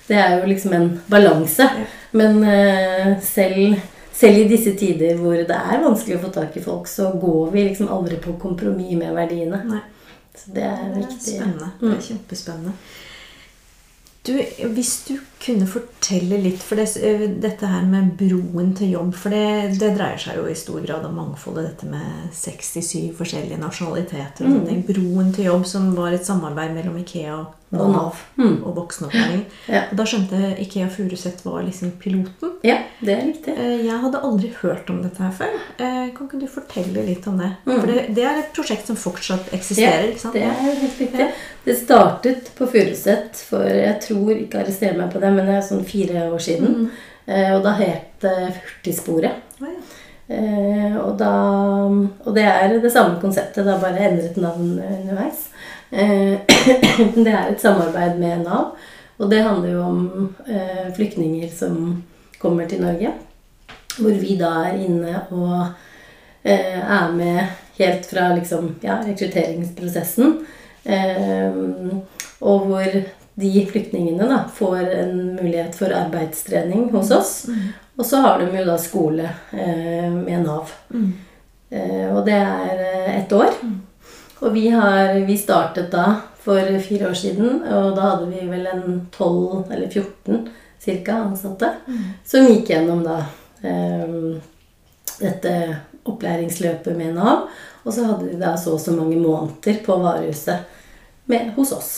det 0.07 0.15
er 0.17 0.31
jo 0.39 0.47
liksom 0.49 0.73
en 0.73 0.87
balanse. 1.11 1.67
Men 2.15 2.39
uh, 2.41 3.19
selv 3.21 3.75
selv 4.15 4.37
i 4.37 4.47
disse 4.47 4.71
tider 4.79 5.17
hvor 5.19 5.35
det 5.35 5.55
er 5.55 5.81
vanskelig 5.83 6.15
å 6.15 6.21
få 6.23 6.31
tak 6.31 6.55
i 6.55 6.63
folk, 6.63 6.87
så 6.87 7.09
går 7.19 7.51
vi 7.51 7.65
liksom 7.67 7.91
aldri 7.91 8.15
på 8.23 8.37
kompromiss 8.39 8.95
med 8.95 9.11
verdiene. 9.17 9.59
Nei. 9.67 9.81
Så 10.37 10.51
det 10.55 10.63
er 10.63 10.75
Det 10.75 10.91
er 10.91 10.95
viktig. 11.07 11.21
spennende. 11.35 11.71
Det 11.81 11.91
er 11.97 12.01
kjempespennende. 12.01 12.73
Du, 14.27 14.39
hvis 14.73 15.03
du 15.07 15.17
kunne 15.43 15.67
fortelle 15.67 16.37
litt 16.41 16.61
For 16.63 16.75
det, 16.79 16.87
eh, 17.03 17.25
dette 17.41 17.67
her 17.67 17.83
med 17.85 18.13
broen 18.17 18.73
til 18.77 18.91
jobb 18.95 19.13
For 19.15 19.29
det, 19.29 19.79
det 19.79 19.91
dreier 19.97 20.17
seg 20.21 20.37
jo 20.39 20.45
i 20.49 20.55
stor 20.57 20.79
grad 20.85 21.05
om 21.05 21.15
mangfoldet. 21.19 21.67
Dette 21.71 21.89
med 21.91 22.31
67 22.33 23.11
forskjellige 23.17 23.59
nasjonaliteter. 23.61 24.45
og 24.45 24.51
sånne 24.51 24.67
ting. 24.67 24.81
Broen 24.87 25.33
til 25.35 25.45
jobb, 25.51 25.65
som 25.65 25.93
var 25.95 26.13
et 26.13 26.25
samarbeid 26.25 26.73
mellom 26.75 26.97
Ikea 27.03 27.45
og 27.75 27.89
Nav. 27.91 28.15
Mm. 28.37 28.61
og 28.63 28.75
voksenopplæring. 28.77 29.41
Ja. 29.67 29.81
Og 29.91 29.97
da 29.97 30.03
skjønte 30.07 30.37
jeg 30.39 30.59
Ikea 30.63 30.85
Furuset 30.93 31.41
var 31.43 31.63
liksom 31.65 31.91
piloten. 31.99 32.53
ja, 32.63 32.77
det 33.01 33.11
er 33.17 33.25
riktig. 33.25 33.55
Eh, 33.57 33.81
Jeg 33.85 33.99
hadde 33.99 34.21
aldri 34.23 34.51
hørt 34.61 34.89
om 34.89 35.01
dette 35.03 35.19
her 35.19 35.31
før. 35.31 35.57
Eh, 35.79 36.11
Kan 36.15 36.27
ikke 36.29 36.39
du 36.39 36.47
fortelle 36.47 37.03
litt 37.05 37.27
om 37.27 37.37
det? 37.37 37.49
Mm. 37.65 37.79
For 37.81 37.87
det, 37.87 38.15
det 38.15 38.23
er 38.23 38.39
et 38.39 38.53
prosjekt 38.55 38.87
som 38.87 38.95
fortsatt 38.95 39.49
Ja, 39.51 39.57
eksisterer. 39.57 40.07
ikke 40.13 40.19
sant? 40.23 40.33
det 40.33 40.43
er 40.43 40.61
helt 40.61 40.99
riktig. 41.01 41.31
Det 41.65 41.75
startet 41.81 42.51
på 42.55 42.67
Furuset 42.69 43.35
for 43.49 43.65
jeg 43.65 43.99
tror 44.07 44.31
ikke 44.37 44.61
arrester 44.61 44.95
meg 44.95 45.11
på 45.11 45.19
det, 45.19 45.33
men 45.35 45.45
det 45.49 45.59
er 45.59 45.67
sånn 45.67 45.85
fire 45.87 46.25
år 46.31 46.41
siden. 46.41 46.89
Eh, 47.27 47.51
Og 47.55 47.63
da 47.65 47.75
het 47.79 48.15
det 48.23 48.35
Hurtigsporet. 48.55 49.43
Oh, 49.61 49.69
ja. 49.69 49.79
Eh, 50.27 50.95
og, 50.97 51.17
da, 51.19 51.31
og 52.25 52.31
det 52.33 52.45
er 52.49 52.79
det 52.81 52.91
samme 52.93 53.19
konseptet, 53.21 53.61
det 53.65 53.73
har 53.75 53.81
bare 53.83 54.07
endret 54.07 54.37
navn 54.41 54.79
underveis. 54.79 55.49
Eh, 55.91 56.39
det 57.25 57.29
er 57.29 57.51
et 57.51 57.61
samarbeid 57.61 58.17
med 58.19 58.41
Nav, 58.45 58.71
og 59.19 59.29
det 59.31 59.43
handler 59.45 59.75
jo 59.75 59.83
om 59.85 59.99
eh, 60.47 60.87
flyktninger 60.95 61.51
som 61.53 62.03
kommer 62.41 62.65
til 62.69 62.81
Norge. 62.81 63.13
Hvor 63.99 64.17
vi 64.19 64.35
da 64.39 64.49
er 64.65 64.81
inne 64.83 65.21
og 65.31 65.59
eh, 66.43 66.81
er 66.81 67.13
med 67.15 67.45
helt 67.77 68.09
fra 68.09 68.31
liksom, 68.35 68.73
ja, 68.83 68.97
rekrutteringsprosessen. 69.05 70.39
Eh, 70.83 71.61
og 72.41 72.67
hvor 72.67 72.97
de 73.35 73.65
flyktningene 73.71 74.27
da 74.29 74.43
får 74.55 74.77
en 74.79 75.17
mulighet 75.35 75.75
for 75.75 75.91
arbeidstrening 75.91 76.89
hos 76.93 77.11
oss. 77.11 77.33
Og 77.95 78.05
så 78.05 78.21
har 78.23 78.39
de 78.39 78.47
jo 78.51 78.65
da 78.67 78.77
skole 78.79 79.27
eh, 79.51 80.11
med 80.11 80.45
Nav. 80.45 80.71
Mm. 80.91 81.09
Eh, 81.69 82.07
og 82.11 82.23
det 82.27 82.37
er 82.39 82.83
eh, 82.85 83.11
ett 83.19 83.33
år. 83.35 83.51
Og 84.39 84.53
vi, 84.53 84.67
har, 84.71 85.13
vi 85.27 85.37
startet 85.39 85.91
da 85.91 86.05
for 86.45 86.79
fire 86.85 87.09
år 87.09 87.17
siden, 87.17 87.63
og 87.63 87.95
da 87.97 88.11
hadde 88.11 88.29
vi 88.29 88.43
vel 88.47 88.67
en 88.69 89.07
12 89.15 89.71
eller 89.71 89.87
14 89.89 90.49
cirka 90.85 91.15
ansatte 91.23 91.71
som 92.27 92.45
gikk 92.45 92.69
gjennom 92.69 93.01
da 93.01 93.15
eh, 93.65 94.17
dette 95.17 95.55
opplæringsløpet 96.05 96.97
med 96.97 97.15
Nav. 97.17 97.47
Og 97.85 97.93
så 97.93 98.05
hadde 98.05 98.29
de 98.29 98.39
da 98.41 98.55
så 98.57 98.75
og 98.75 98.81
så 98.81 98.93
mange 98.93 99.17
måneder 99.17 99.79
på 99.85 99.97
varehuset 100.01 100.67
med, 101.29 101.51
hos 101.55 101.71
oss. 101.73 101.97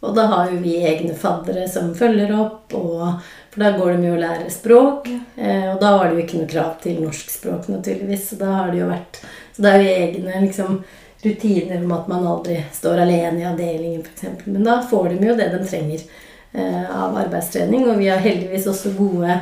Og 0.00 0.14
da 0.16 0.24
har 0.30 0.48
jo 0.48 0.62
vi 0.62 0.78
egne 0.80 1.12
faddere 1.18 1.66
som 1.68 1.92
følger 1.96 2.32
opp, 2.32 2.72
og, 2.76 3.20
for 3.52 3.64
da 3.64 3.74
går 3.76 3.98
de 3.98 4.08
jo 4.08 4.14
og 4.16 4.22
lærer 4.22 4.48
språk. 4.52 5.10
Eh, 5.36 5.66
og 5.74 5.76
da 5.82 5.92
var 5.96 6.08
det 6.08 6.16
jo 6.16 6.24
ikke 6.24 6.40
noe 6.40 6.52
krav 6.54 6.72
til 6.80 7.02
norskspråk, 7.04 7.68
naturligvis. 7.68 8.30
Så 8.30 8.40
da 8.40 8.54
har 8.54 8.72
det 8.72 8.80
jo 8.80 8.88
vært 8.88 9.20
Så 9.52 9.64
det 9.66 9.74
er 9.74 9.84
jo 9.84 9.94
egne 10.06 10.42
liksom, 10.46 10.80
rutiner 11.20 11.84
om 11.84 11.92
at 11.92 12.08
man 12.08 12.26
aldri 12.26 12.56
står 12.72 13.02
alene 13.04 13.42
i 13.42 13.48
avdelingen, 13.50 14.06
f.eks. 14.06 14.46
Men 14.46 14.64
da 14.64 14.80
får 14.88 15.10
de 15.12 15.28
jo 15.28 15.36
det 15.36 15.50
de 15.52 15.60
trenger 15.66 16.04
eh, 16.06 16.84
av 16.88 17.18
arbeidstrening. 17.26 17.84
Og 17.90 18.00
vi 18.00 18.08
har 18.08 18.24
heldigvis 18.24 18.70
også 18.72 18.94
gode, 18.96 19.36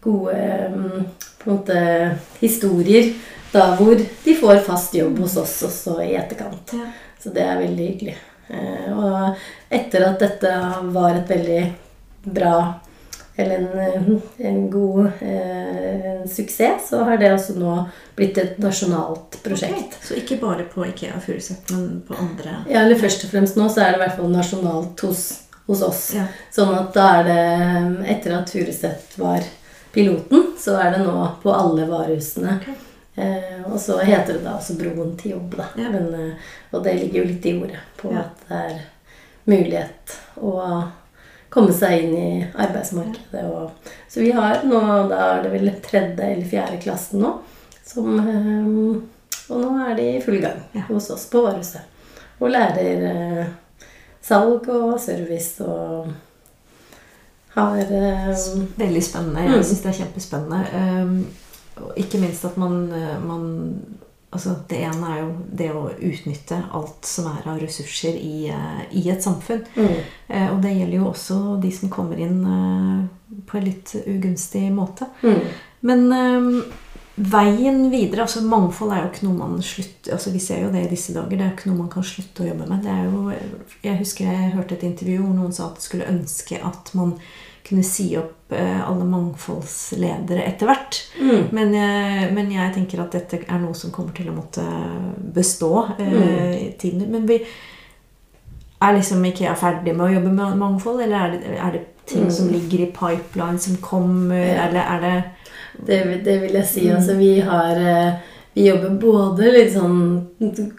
gode 0.00 0.38
mm, 0.72 1.02
på 1.42 1.50
en 1.50 1.58
måte, 1.58 1.82
historier 2.40 3.12
da 3.52 3.70
hvor 3.76 3.96
de 3.96 4.34
får 4.36 4.62
fast 4.66 4.96
jobb 4.96 5.20
hos 5.24 5.36
oss 5.40 5.58
også 5.68 6.00
i 6.04 6.14
etterkant. 6.18 6.72
Ja. 6.76 6.88
Så 7.22 7.32
det 7.34 7.44
er 7.44 7.60
veldig 7.60 7.90
hyggelig. 7.92 8.16
Eh, 8.48 8.90
og 8.94 9.72
etter 9.74 10.06
at 10.06 10.20
dette 10.22 10.52
var 10.94 11.16
et 11.18 11.30
veldig 11.30 11.62
bra 12.26 12.58
eller 13.36 13.96
en, 13.96 14.22
en 14.36 14.70
god 14.70 15.06
eh, 15.20 16.20
en 16.26 16.28
suksess, 16.28 16.88
så 16.88 17.02
har 17.04 17.18
det 17.20 17.32
også 17.34 17.58
nå 17.60 17.74
blitt 18.16 18.38
et 18.40 18.56
nasjonalt 18.62 19.36
prosjekt. 19.44 19.98
Så 20.02 20.16
ikke 20.16 20.38
bare 20.40 20.64
på 20.72 20.86
Ikea 20.88 21.20
Furuset, 21.20 21.68
men 21.74 22.00
på 22.06 22.16
andre 22.16 22.62
Ja, 22.64 22.80
eller 22.86 22.96
først 23.00 23.26
og 23.26 23.34
fremst 23.34 23.58
nå 23.60 23.68
så 23.68 23.84
er 23.84 23.92
det 23.92 24.00
i 24.00 24.04
hvert 24.06 24.16
fall 24.16 24.32
nasjonalt 24.32 25.04
hos, 25.04 25.26
hos 25.68 25.84
oss. 25.84 26.02
Ja. 26.16 26.24
Sånn 26.54 26.72
at 26.78 26.96
da 26.96 27.10
er 27.18 27.28
det 27.28 28.08
Etter 28.16 28.38
at 28.38 28.52
Furuset 28.52 29.20
var 29.20 29.44
piloten, 29.92 30.52
så 30.60 30.78
er 30.80 30.96
det 30.96 31.04
nå 31.04 31.20
på 31.42 31.52
alle 31.52 31.84
varehusene. 31.92 32.56
Ok. 32.56 32.85
Eh, 33.16 33.62
og 33.72 33.78
så 33.80 33.96
heter 34.04 34.34
det 34.36 34.42
da 34.44 34.58
også 34.58 34.74
Broen 34.76 35.14
til 35.16 35.30
jobb, 35.32 35.54
da. 35.56 35.64
Ja. 35.80 35.88
Men, 35.90 36.10
eh, 36.14 36.52
og 36.72 36.82
det 36.84 36.92
ligger 37.00 37.22
jo 37.22 37.28
litt 37.30 37.46
i 37.48 37.54
ordet 37.56 37.78
på 37.96 38.12
Ja. 38.12 38.26
at 38.26 38.42
det 38.48 38.58
er 38.58 38.80
mulighet 39.46 40.16
å 40.42 40.84
komme 41.50 41.72
seg 41.72 42.02
inn 42.02 42.16
i 42.16 42.46
arbeidsmarkedet. 42.52 43.44
Og, 43.44 43.70
så 44.08 44.20
vi 44.20 44.32
har 44.36 44.60
nå 44.64 44.80
Da 45.08 45.38
er 45.38 45.42
det 45.46 45.52
vel 45.52 45.70
tredje 45.80 46.20
eller 46.20 46.44
fjerde 46.50 46.82
klassen 46.82 47.20
nå. 47.22 47.38
Som, 47.86 48.18
eh, 48.20 49.50
og 49.54 49.62
nå 49.62 49.88
er 49.88 49.94
de 49.96 50.16
i 50.16 50.20
full 50.20 50.40
gang 50.42 50.60
Ja. 50.74 50.82
hos 50.88 51.08
oss 51.10 51.26
på 51.30 51.40
varehuset. 51.46 51.80
Og 52.40 52.50
lærer 52.50 53.40
eh, 53.40 53.46
salg 54.22 54.68
og 54.68 55.00
service 55.00 55.60
og 55.64 56.12
har 57.54 57.76
Veldig 58.76 59.02
spennende. 59.02 59.40
Mm. 59.46 59.54
Jeg 59.54 59.64
syns 59.64 59.82
det 59.82 59.92
er 59.94 60.04
kjempespennende. 60.04 61.24
Ikke 61.96 62.20
minst 62.22 62.44
at 62.48 62.56
man, 62.56 62.86
uh, 62.92 63.16
man 63.24 63.46
Altså, 64.36 64.56
det 64.68 64.80
ene 64.84 65.06
er 65.14 65.20
jo 65.22 65.28
det 65.56 65.68
å 65.72 65.84
utnytte 65.94 66.58
alt 66.74 67.06
som 67.08 67.28
er 67.30 67.46
av 67.48 67.60
ressurser 67.62 68.18
i, 68.18 68.50
uh, 68.52 68.82
i 68.92 69.06
et 69.08 69.22
samfunn. 69.22 69.62
mm, 69.76 70.00
Eh, 70.28 70.48
og 70.50 70.58
det 70.62 70.72
gjelder 70.74 70.98
jo 70.98 71.10
også 71.12 71.36
de 71.62 71.70
som 71.70 71.90
kommer 71.92 72.18
inn 72.18 72.40
eh, 72.42 73.36
på 73.46 73.58
en 73.58 73.66
litt 73.68 73.94
ugunstig 74.06 74.64
måte. 74.74 75.06
mm, 75.22 75.40
Men 75.86 76.02
eh, 76.12 76.48
veien 77.16 77.84
videre 77.92 78.26
altså 78.26 78.42
Mangfold 78.44 78.92
er 78.92 79.04
jo 79.04 79.12
ikke 79.12 79.28
noe 79.28 79.38
man 79.38 79.62
slutter 79.64 80.12
altså 80.12 80.32
Vi 80.34 80.42
ser 80.42 80.66
jo 80.66 80.72
det 80.74 80.82
i 80.84 80.90
disse 80.90 81.14
dager. 81.14 81.36
Det 81.36 81.44
er 81.44 81.52
jo 81.52 81.56
ikke 81.56 81.70
noe 81.70 81.84
man 81.84 81.92
kan 81.94 82.04
slutte 82.04 82.42
å 82.42 82.48
jobbe 82.50 82.66
med. 82.68 82.82
Det 82.84 82.96
jo, 83.06 83.22
jeg 83.86 84.00
husker 84.02 84.32
jeg 84.32 84.54
hørte 84.56 84.76
et 84.76 84.88
intervju 84.90 85.22
hvor 85.22 85.36
noen 85.38 85.54
sa 85.54 85.70
at 85.70 85.78
de 85.78 85.86
skulle 85.86 86.10
ønske 86.10 86.60
at 86.60 86.92
man 86.98 87.16
kunne 87.66 87.82
si 87.84 88.12
opp 88.18 88.52
eh, 88.54 88.80
alle 88.88 89.04
mangfoldsledere 89.10 90.44
etter 90.46 90.66
hvert. 90.70 91.00
mm. 91.20 91.48
Men, 91.56 91.72
men 92.34 92.52
jeg 92.54 92.74
tenker 92.76 93.02
at 93.02 93.12
dette 93.16 93.40
er 93.46 93.58
noe 93.62 93.74
som 93.74 93.90
kommer 93.94 94.14
til 94.14 94.28
å 94.30 94.36
måtte 94.36 94.62
bestå 95.34 95.72
eh, 95.98 96.68
i 96.68 96.70
tiden. 96.78 97.08
Men 97.10 97.26
vi 97.26 97.40
er 98.82 98.92
liksom 98.98 99.24
ikke 99.24 99.54
ferdig 99.58 99.94
med 99.96 100.06
å 100.06 100.14
jobbe 100.14 100.32
med 100.36 100.58
mangfold, 100.60 101.00
eller 101.06 101.16
er 101.24 101.34
det, 101.36 101.58
er 101.58 101.72
det 101.78 101.84
ting 102.06 102.22
Mm. 102.28 102.30
som 102.30 102.48
ligger 102.52 102.84
i 102.84 102.92
pipeline 102.94 103.58
som 103.58 103.76
kommer, 103.82 104.38
Ja. 104.38 104.68
eller 104.68 104.80
er 104.80 105.00
det 105.00 105.24
Det, 105.86 106.24
det 106.24 106.40
vil 106.42 106.52
jeg 106.54 106.66
si. 106.66 106.84
Mm. 106.88 106.96
Altså, 106.96 107.14
vi 107.18 107.40
har 107.40 107.76
eh, 107.76 108.12
Vi 108.54 108.68
jobber 108.68 108.90
både 109.00 109.50
litt 109.52 109.72
sånn 109.74 110.28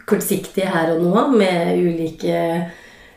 kortsiktig 0.09 0.63
her 0.65 0.95
og 0.95 1.03
nå 1.03 1.27
med 1.37 1.77
ulike 1.77 2.37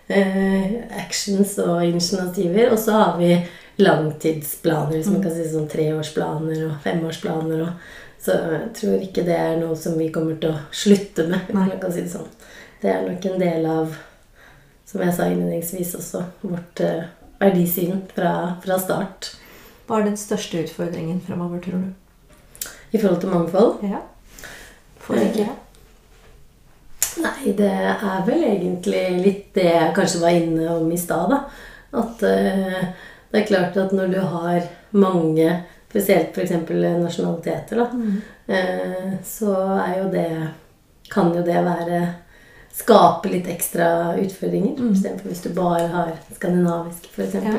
eh, 0.08 0.72
actions 1.00 1.54
og 1.58 1.84
initiativer. 1.86 2.72
Og 2.72 2.78
så 2.78 2.92
har 2.92 3.14
vi 3.18 3.30
langtidsplaner, 3.80 4.96
hvis 4.96 5.06
Mm. 5.06 5.12
man 5.12 5.22
kan 5.22 5.34
si 5.34 5.48
sånn 5.48 5.68
treårsplaner 5.68 6.66
og 6.68 6.76
femårsplaner. 6.84 7.62
Og, 7.62 7.68
så 8.20 8.36
jeg 8.52 8.72
tror 8.74 9.02
ikke 9.02 9.24
det 9.24 9.36
er 9.36 9.56
noe 9.60 9.76
som 9.76 9.98
vi 9.98 10.10
kommer 10.12 10.36
til 10.40 10.50
å 10.50 10.60
slutte 10.72 11.28
med. 11.28 11.40
hvis 11.46 11.54
man 11.54 11.80
kan 11.80 11.92
si 11.92 12.02
Det 12.02 12.10
sånn. 12.12 12.28
Det 12.82 12.90
er 12.90 13.08
nok 13.08 13.24
en 13.26 13.40
del 13.40 13.66
av, 13.66 13.96
som 14.86 15.00
jeg 15.00 15.14
sa 15.14 15.24
innledningsvis 15.24 15.94
også, 15.94 16.24
vårt 16.42 16.80
uh, 16.80 17.04
verdisyn 17.40 18.02
fra, 18.14 18.56
fra 18.62 18.78
start 18.78 19.36
Hva 19.86 20.00
er 20.00 20.04
den 20.04 20.16
største 20.16 20.62
utfordringen 20.64 21.20
fremover, 21.20 21.60
tror 21.60 21.80
du? 21.82 21.92
i 22.92 22.98
forhold 22.98 23.20
til 23.20 23.30
mangfold. 23.30 23.82
Ja. 23.86 24.00
For 24.98 25.14
ikke 25.14 25.48
Nei, 27.20 27.52
det 27.58 27.68
er 27.70 28.20
vel 28.26 28.44
egentlig 28.46 29.02
litt 29.24 29.54
det 29.56 29.66
jeg 29.66 29.94
kanskje 29.96 30.20
var 30.22 30.36
inne 30.36 30.68
om 30.76 30.90
i 30.94 30.98
stad, 31.00 31.32
da. 31.32 31.40
At 32.00 32.22
eh, 32.22 32.84
det 33.32 33.40
er 33.42 33.46
klart 33.46 33.76
at 33.76 33.92
når 33.92 34.06
du 34.14 34.20
har 34.20 34.62
mange, 34.92 35.62
spesielt 35.90 36.36
f.eks. 36.36 36.50
nasjonaliteter, 36.70 37.76
da, 37.76 37.86
Mm. 37.92 38.22
eh, 38.48 39.12
så 39.24 39.54
er 39.86 40.02
jo 40.02 40.10
det 40.10 40.48
Kan 41.10 41.32
jo 41.34 41.42
det 41.42 41.64
være 41.64 42.14
skape 42.72 43.28
litt 43.32 43.48
ekstra 43.50 44.14
utfordringer. 44.14 44.76
Mm. 44.78 44.92
Istedenfor 44.92 45.26
hvis 45.28 45.42
du 45.42 45.48
bare 45.54 45.88
har 45.88 46.12
skandinavisk, 46.36 47.08
f.eks. 47.16 47.34
Ja. 47.34 47.56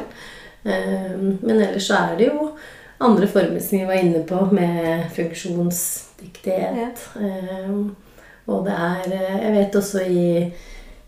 Um, 0.64 1.40
men 1.42 1.60
ellers 1.62 1.88
så 1.90 1.96
er 1.96 2.16
det 2.18 2.28
jo 2.30 2.52
andre 3.02 3.28
former 3.28 3.60
som 3.60 3.80
vi 3.80 3.86
var 3.86 3.94
inne 4.00 4.24
på, 4.24 4.46
med 4.54 5.04
funksjonsdyktighet. 5.16 7.06
Ja. 7.16 7.68
Um, 7.68 7.96
og 8.48 8.66
det 8.66 8.74
er 8.74 9.12
Jeg 9.42 9.54
vet 9.54 9.76
også 9.76 10.00
i, 10.08 10.54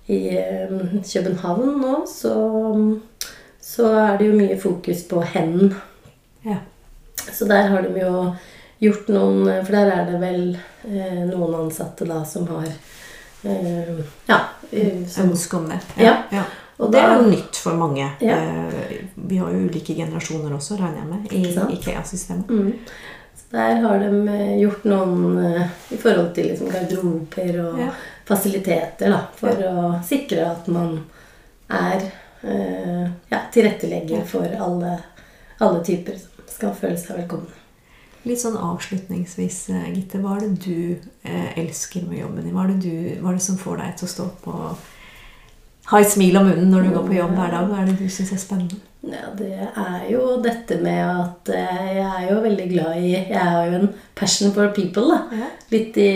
i 0.07 0.19
København 1.13 1.81
nå 1.81 2.05
så, 2.07 2.33
så 3.73 3.89
er 3.97 4.17
det 4.19 4.29
jo 4.29 4.37
mye 4.37 4.57
fokus 4.61 5.05
på 5.09 5.21
hendene. 5.33 5.73
Ja. 6.45 6.59
Så 7.33 7.47
der 7.49 7.71
har 7.71 7.85
de 7.85 8.01
jo 8.01 8.33
gjort 8.83 9.07
noen 9.13 9.45
For 9.63 9.71
der 9.71 9.91
er 9.93 10.09
det 10.09 10.17
vel 10.19 10.41
eh, 10.89 11.21
noen 11.29 11.53
ansatte 11.61 12.05
da 12.09 12.19
som 12.27 12.49
har 12.51 12.67
eh, 12.67 14.03
Ja. 14.27 14.41
Som, 15.07 15.29
Ønske 15.31 15.57
om 15.57 15.69
det. 15.69 15.79
Ja. 16.01 16.17
ja. 16.33 16.43
Og 16.81 16.91
det 16.91 17.01
er 17.01 17.15
jo 17.15 17.29
nytt 17.29 17.57
for 17.61 17.77
mange. 17.77 18.07
Ja. 18.21 18.37
Eh, 18.37 19.03
vi 19.15 19.37
har 19.37 19.51
jo 19.53 19.65
ulike 19.67 19.95
generasjoner 19.95 20.55
også, 20.55 20.77
regner 20.79 21.03
jeg 21.03 21.09
med, 21.11 21.33
i 21.37 21.77
IKEA-systemet. 21.77 22.49
Mm. 22.49 22.73
Der 23.53 23.75
har 23.83 24.01
de 24.01 24.09
eh, 24.33 24.55
gjort 24.63 24.87
noen 24.89 25.37
eh, 25.45 25.75
i 25.93 25.99
forhold 26.01 26.33
til 26.33 26.49
liksom 26.49 26.71
garderober 26.73 27.59
og 27.67 27.83
ja. 27.83 27.91
fasiliteter 28.25 29.13
da, 29.13 29.21
for 29.37 29.61
ja. 29.61 29.69
å 29.69 29.93
sikre 30.05 30.47
at 30.49 30.69
man 30.73 30.97
er 31.69 32.09
ja, 32.43 33.39
tilrettelegger 33.53 34.25
for 34.27 34.47
alle, 34.67 34.97
alle 35.63 35.83
typer 35.85 36.17
som 36.19 36.47
skal 36.51 36.73
føle 36.77 36.97
seg 36.99 37.21
velkomne. 37.21 37.59
Litt 38.23 38.39
sånn 38.39 38.55
avslutningsvis, 38.55 39.57
Gitte. 39.91 40.19
Hva 40.23 40.37
er 40.37 40.45
det 40.45 40.63
du 40.63 41.29
elsker 41.59 42.05
med 42.07 42.21
jobben 42.21 42.45
din? 42.45 42.53
Hva 42.55 42.65
er 42.67 42.73
det, 42.73 42.79
du, 42.85 43.21
hva 43.23 43.33
er 43.33 43.39
det 43.39 43.45
som 43.47 43.59
får 43.59 43.81
deg 43.81 43.97
til 43.99 44.07
å 44.07 44.13
stå 44.13 44.27
opp 44.29 44.47
og 44.51 44.91
ha 45.91 45.99
et 45.99 46.11
smil 46.13 46.39
om 46.39 46.47
munnen 46.47 46.71
når 46.71 46.87
du 46.87 46.93
går 46.95 47.07
på 47.09 47.17
jobb 47.17 47.33
hver 47.35 47.51
dag? 47.51 47.67
Hva 47.67 47.81
er 47.81 47.89
det 47.91 47.97
du 47.99 48.07
syns 48.07 48.31
er 48.31 48.39
spennende? 48.41 48.79
Ja, 49.03 49.27
Det 49.35 49.51
er 49.75 50.05
jo 50.07 50.37
dette 50.43 50.77
med 50.79 51.01
at 51.03 51.49
eh, 51.51 51.87
jeg 51.97 52.05
er 52.07 52.29
jo 52.29 52.37
veldig 52.45 52.67
glad 52.71 52.99
i 53.01 53.09
Jeg 53.11 53.35
har 53.35 53.65
jo 53.67 53.81
en 53.81 53.89
passion 54.15 54.53
for 54.55 54.71
people, 54.75 55.03
da. 55.11 55.49
Litt 55.73 55.97
i 55.99 56.11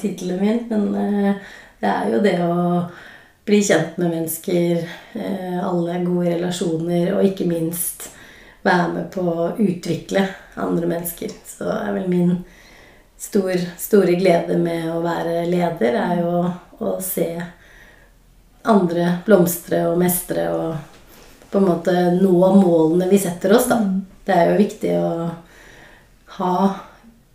tittelen 0.00 0.42
min. 0.42 0.60
Men 0.68 0.90
eh, 1.00 1.46
det 1.80 1.88
er 1.88 2.12
jo 2.12 2.20
det 2.26 2.34
å 2.44 2.58
bli 3.48 3.62
kjent 3.64 3.96
med 3.96 4.12
mennesker, 4.12 4.84
eh, 5.16 5.58
alle 5.64 5.98
gode 6.04 6.34
relasjoner, 6.34 7.14
og 7.16 7.24
ikke 7.24 7.48
minst 7.48 8.10
være 8.62 8.88
med 8.92 9.10
på 9.14 9.24
å 9.24 9.50
utvikle 9.56 10.26
andre 10.60 10.90
mennesker. 10.90 11.32
Så 11.46 11.70
er 11.72 11.94
vel 11.96 12.08
min 12.12 12.34
stor, 13.18 13.56
store 13.78 14.18
glede 14.20 14.58
med 14.60 14.90
å 14.92 15.00
være 15.02 15.46
leder 15.48 15.96
er 15.98 16.20
jo 16.20 16.42
å 16.78 16.98
se 17.02 17.30
andre 18.68 19.10
blomstre 19.26 19.86
og 19.88 19.98
mestre 19.98 20.44
og 20.52 20.74
på 21.48 21.58
en 21.58 21.68
måte 21.70 21.94
nå 22.18 22.50
målene 22.58 23.08
vi 23.08 23.18
setter 23.18 23.54
oss, 23.56 23.70
da. 23.70 23.80
Mm. 23.80 24.02
Det 24.28 24.34
er 24.36 24.50
jo 24.50 24.58
viktig 24.60 24.92
å 25.00 25.12
ha 26.38 26.54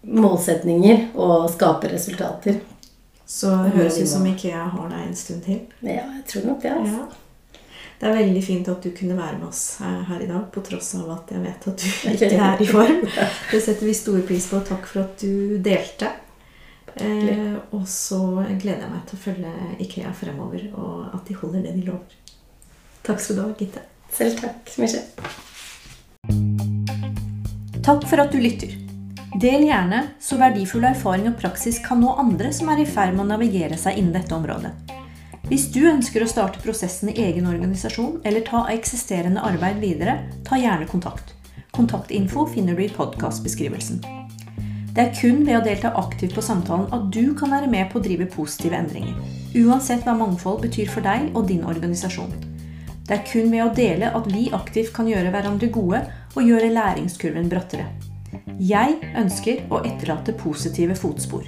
målsetninger 0.03 1.07
og 1.17 1.49
skape 1.49 1.89
resultater. 1.89 2.59
Så 3.33 3.49
det 3.63 3.73
høres 3.73 3.97
ut 3.97 4.09
som 4.11 4.25
Ikea 4.29 4.67
har 4.75 4.89
deg 4.91 5.05
en 5.07 5.15
stund 5.17 5.41
til. 5.47 5.61
Ja, 5.81 6.03
jeg 6.05 6.25
tror 6.29 6.43
nok 6.51 6.59
det. 6.61 6.73
altså. 6.77 6.99
Ja. 7.01 7.59
Det 8.03 8.09
er 8.09 8.17
veldig 8.17 8.41
fint 8.43 8.67
at 8.67 8.83
du 8.83 8.91
kunne 8.91 9.15
være 9.15 9.37
med 9.39 9.47
oss 9.47 9.61
her 9.79 10.19
i 10.21 10.27
dag, 10.27 10.43
på 10.51 10.61
tross 10.67 10.89
av 10.99 11.07
at 11.13 11.31
jeg 11.31 11.41
vet 11.45 11.67
at 11.71 11.85
du 11.85 11.87
ikke 12.11 12.29
er 12.49 12.61
i 12.61 12.67
form. 12.67 12.99
Det 13.07 13.61
setter 13.63 13.87
vi 13.87 13.95
stor 13.97 14.19
pris 14.27 14.49
på. 14.51 14.59
Takk 14.67 14.85
for 14.91 15.05
at 15.05 15.23
du 15.23 15.55
delte. 15.63 16.11
Eh, 16.99 17.55
og 17.73 17.87
så 17.89 18.19
gleder 18.59 18.83
jeg 18.85 18.91
meg 18.91 19.07
til 19.09 19.17
å 19.17 19.23
følge 19.23 19.53
Ikea 19.87 20.13
fremover, 20.19 20.67
og 20.77 21.15
at 21.15 21.25
de 21.31 21.39
holder 21.39 21.65
det 21.65 21.77
de 21.79 21.87
lover. 21.87 22.19
Takk 23.07 23.23
skal 23.23 23.39
du 23.39 23.45
ha, 23.47 23.49
Gitte. 23.57 23.87
Selv 24.13 24.43
takk, 24.43 24.69
Smisje. 24.69 25.01
Takk 27.83 28.05
for 28.07 28.21
at 28.21 28.35
du 28.35 28.43
lytter. 28.43 28.82
Del 29.33 29.63
gjerne, 29.65 29.99
så 30.21 30.37
verdifull 30.37 30.83
erfaring 30.85 31.25
og 31.31 31.39
praksis 31.39 31.79
kan 31.81 32.03
nå 32.03 32.11
andre 32.21 32.51
som 32.53 32.67
er 32.69 32.83
i 32.83 32.85
ferd 32.85 33.15
med 33.15 33.23
å 33.23 33.31
navigere 33.31 33.79
seg 33.81 33.97
innen 33.97 34.13
dette 34.13 34.35
området. 34.35 34.69
Hvis 35.49 35.65
du 35.73 35.79
ønsker 35.89 36.21
å 36.21 36.27
starte 36.29 36.61
prosessen 36.61 37.09
i 37.09 37.15
egen 37.25 37.47
organisasjon 37.49 38.19
eller 38.29 38.45
ta 38.45 38.61
eksisterende 38.69 39.41
arbeid 39.41 39.81
videre, 39.81 40.19
ta 40.45 40.59
gjerne 40.61 40.85
kontakt. 40.91 41.33
Kontaktinfo 41.73 42.45
finner 42.53 42.77
du 42.77 42.83
i 42.85 42.91
podkastbeskrivelsen. 42.93 44.03
Det 44.93 45.01
er 45.01 45.11
kun 45.17 45.41
ved 45.41 45.57
å 45.57 45.65
delta 45.65 45.95
aktivt 45.97 46.37
på 46.37 46.45
samtalen 46.45 46.85
at 46.93 47.09
du 47.09 47.33
kan 47.33 47.57
være 47.57 47.71
med 47.73 47.89
på 47.89 47.97
å 47.97 48.05
drive 48.05 48.29
positive 48.37 48.77
endringer. 48.77 49.17
Uansett 49.57 50.05
hva 50.05 50.13
mangfold 50.13 50.61
betyr 50.67 50.93
for 50.93 51.01
deg 51.01 51.33
og 51.33 51.49
din 51.49 51.65
organisasjon. 51.65 52.37
Det 53.09 53.17
er 53.17 53.25
kun 53.33 53.49
ved 53.49 53.65
å 53.65 53.73
dele 53.73 54.13
at 54.13 54.29
vi 54.29 54.45
aktivt 54.53 54.93
kan 54.93 55.09
gjøre 55.09 55.33
hverandre 55.33 55.73
gode 55.73 56.05
og 56.37 56.43
gjøre 56.45 56.69
læringskurven 56.77 57.49
brattere. 57.49 57.89
Jeg 58.59 58.97
ønsker 59.17 59.63
å 59.71 59.79
etterlate 59.87 60.35
positive 60.37 60.95
fotspor. 60.99 61.47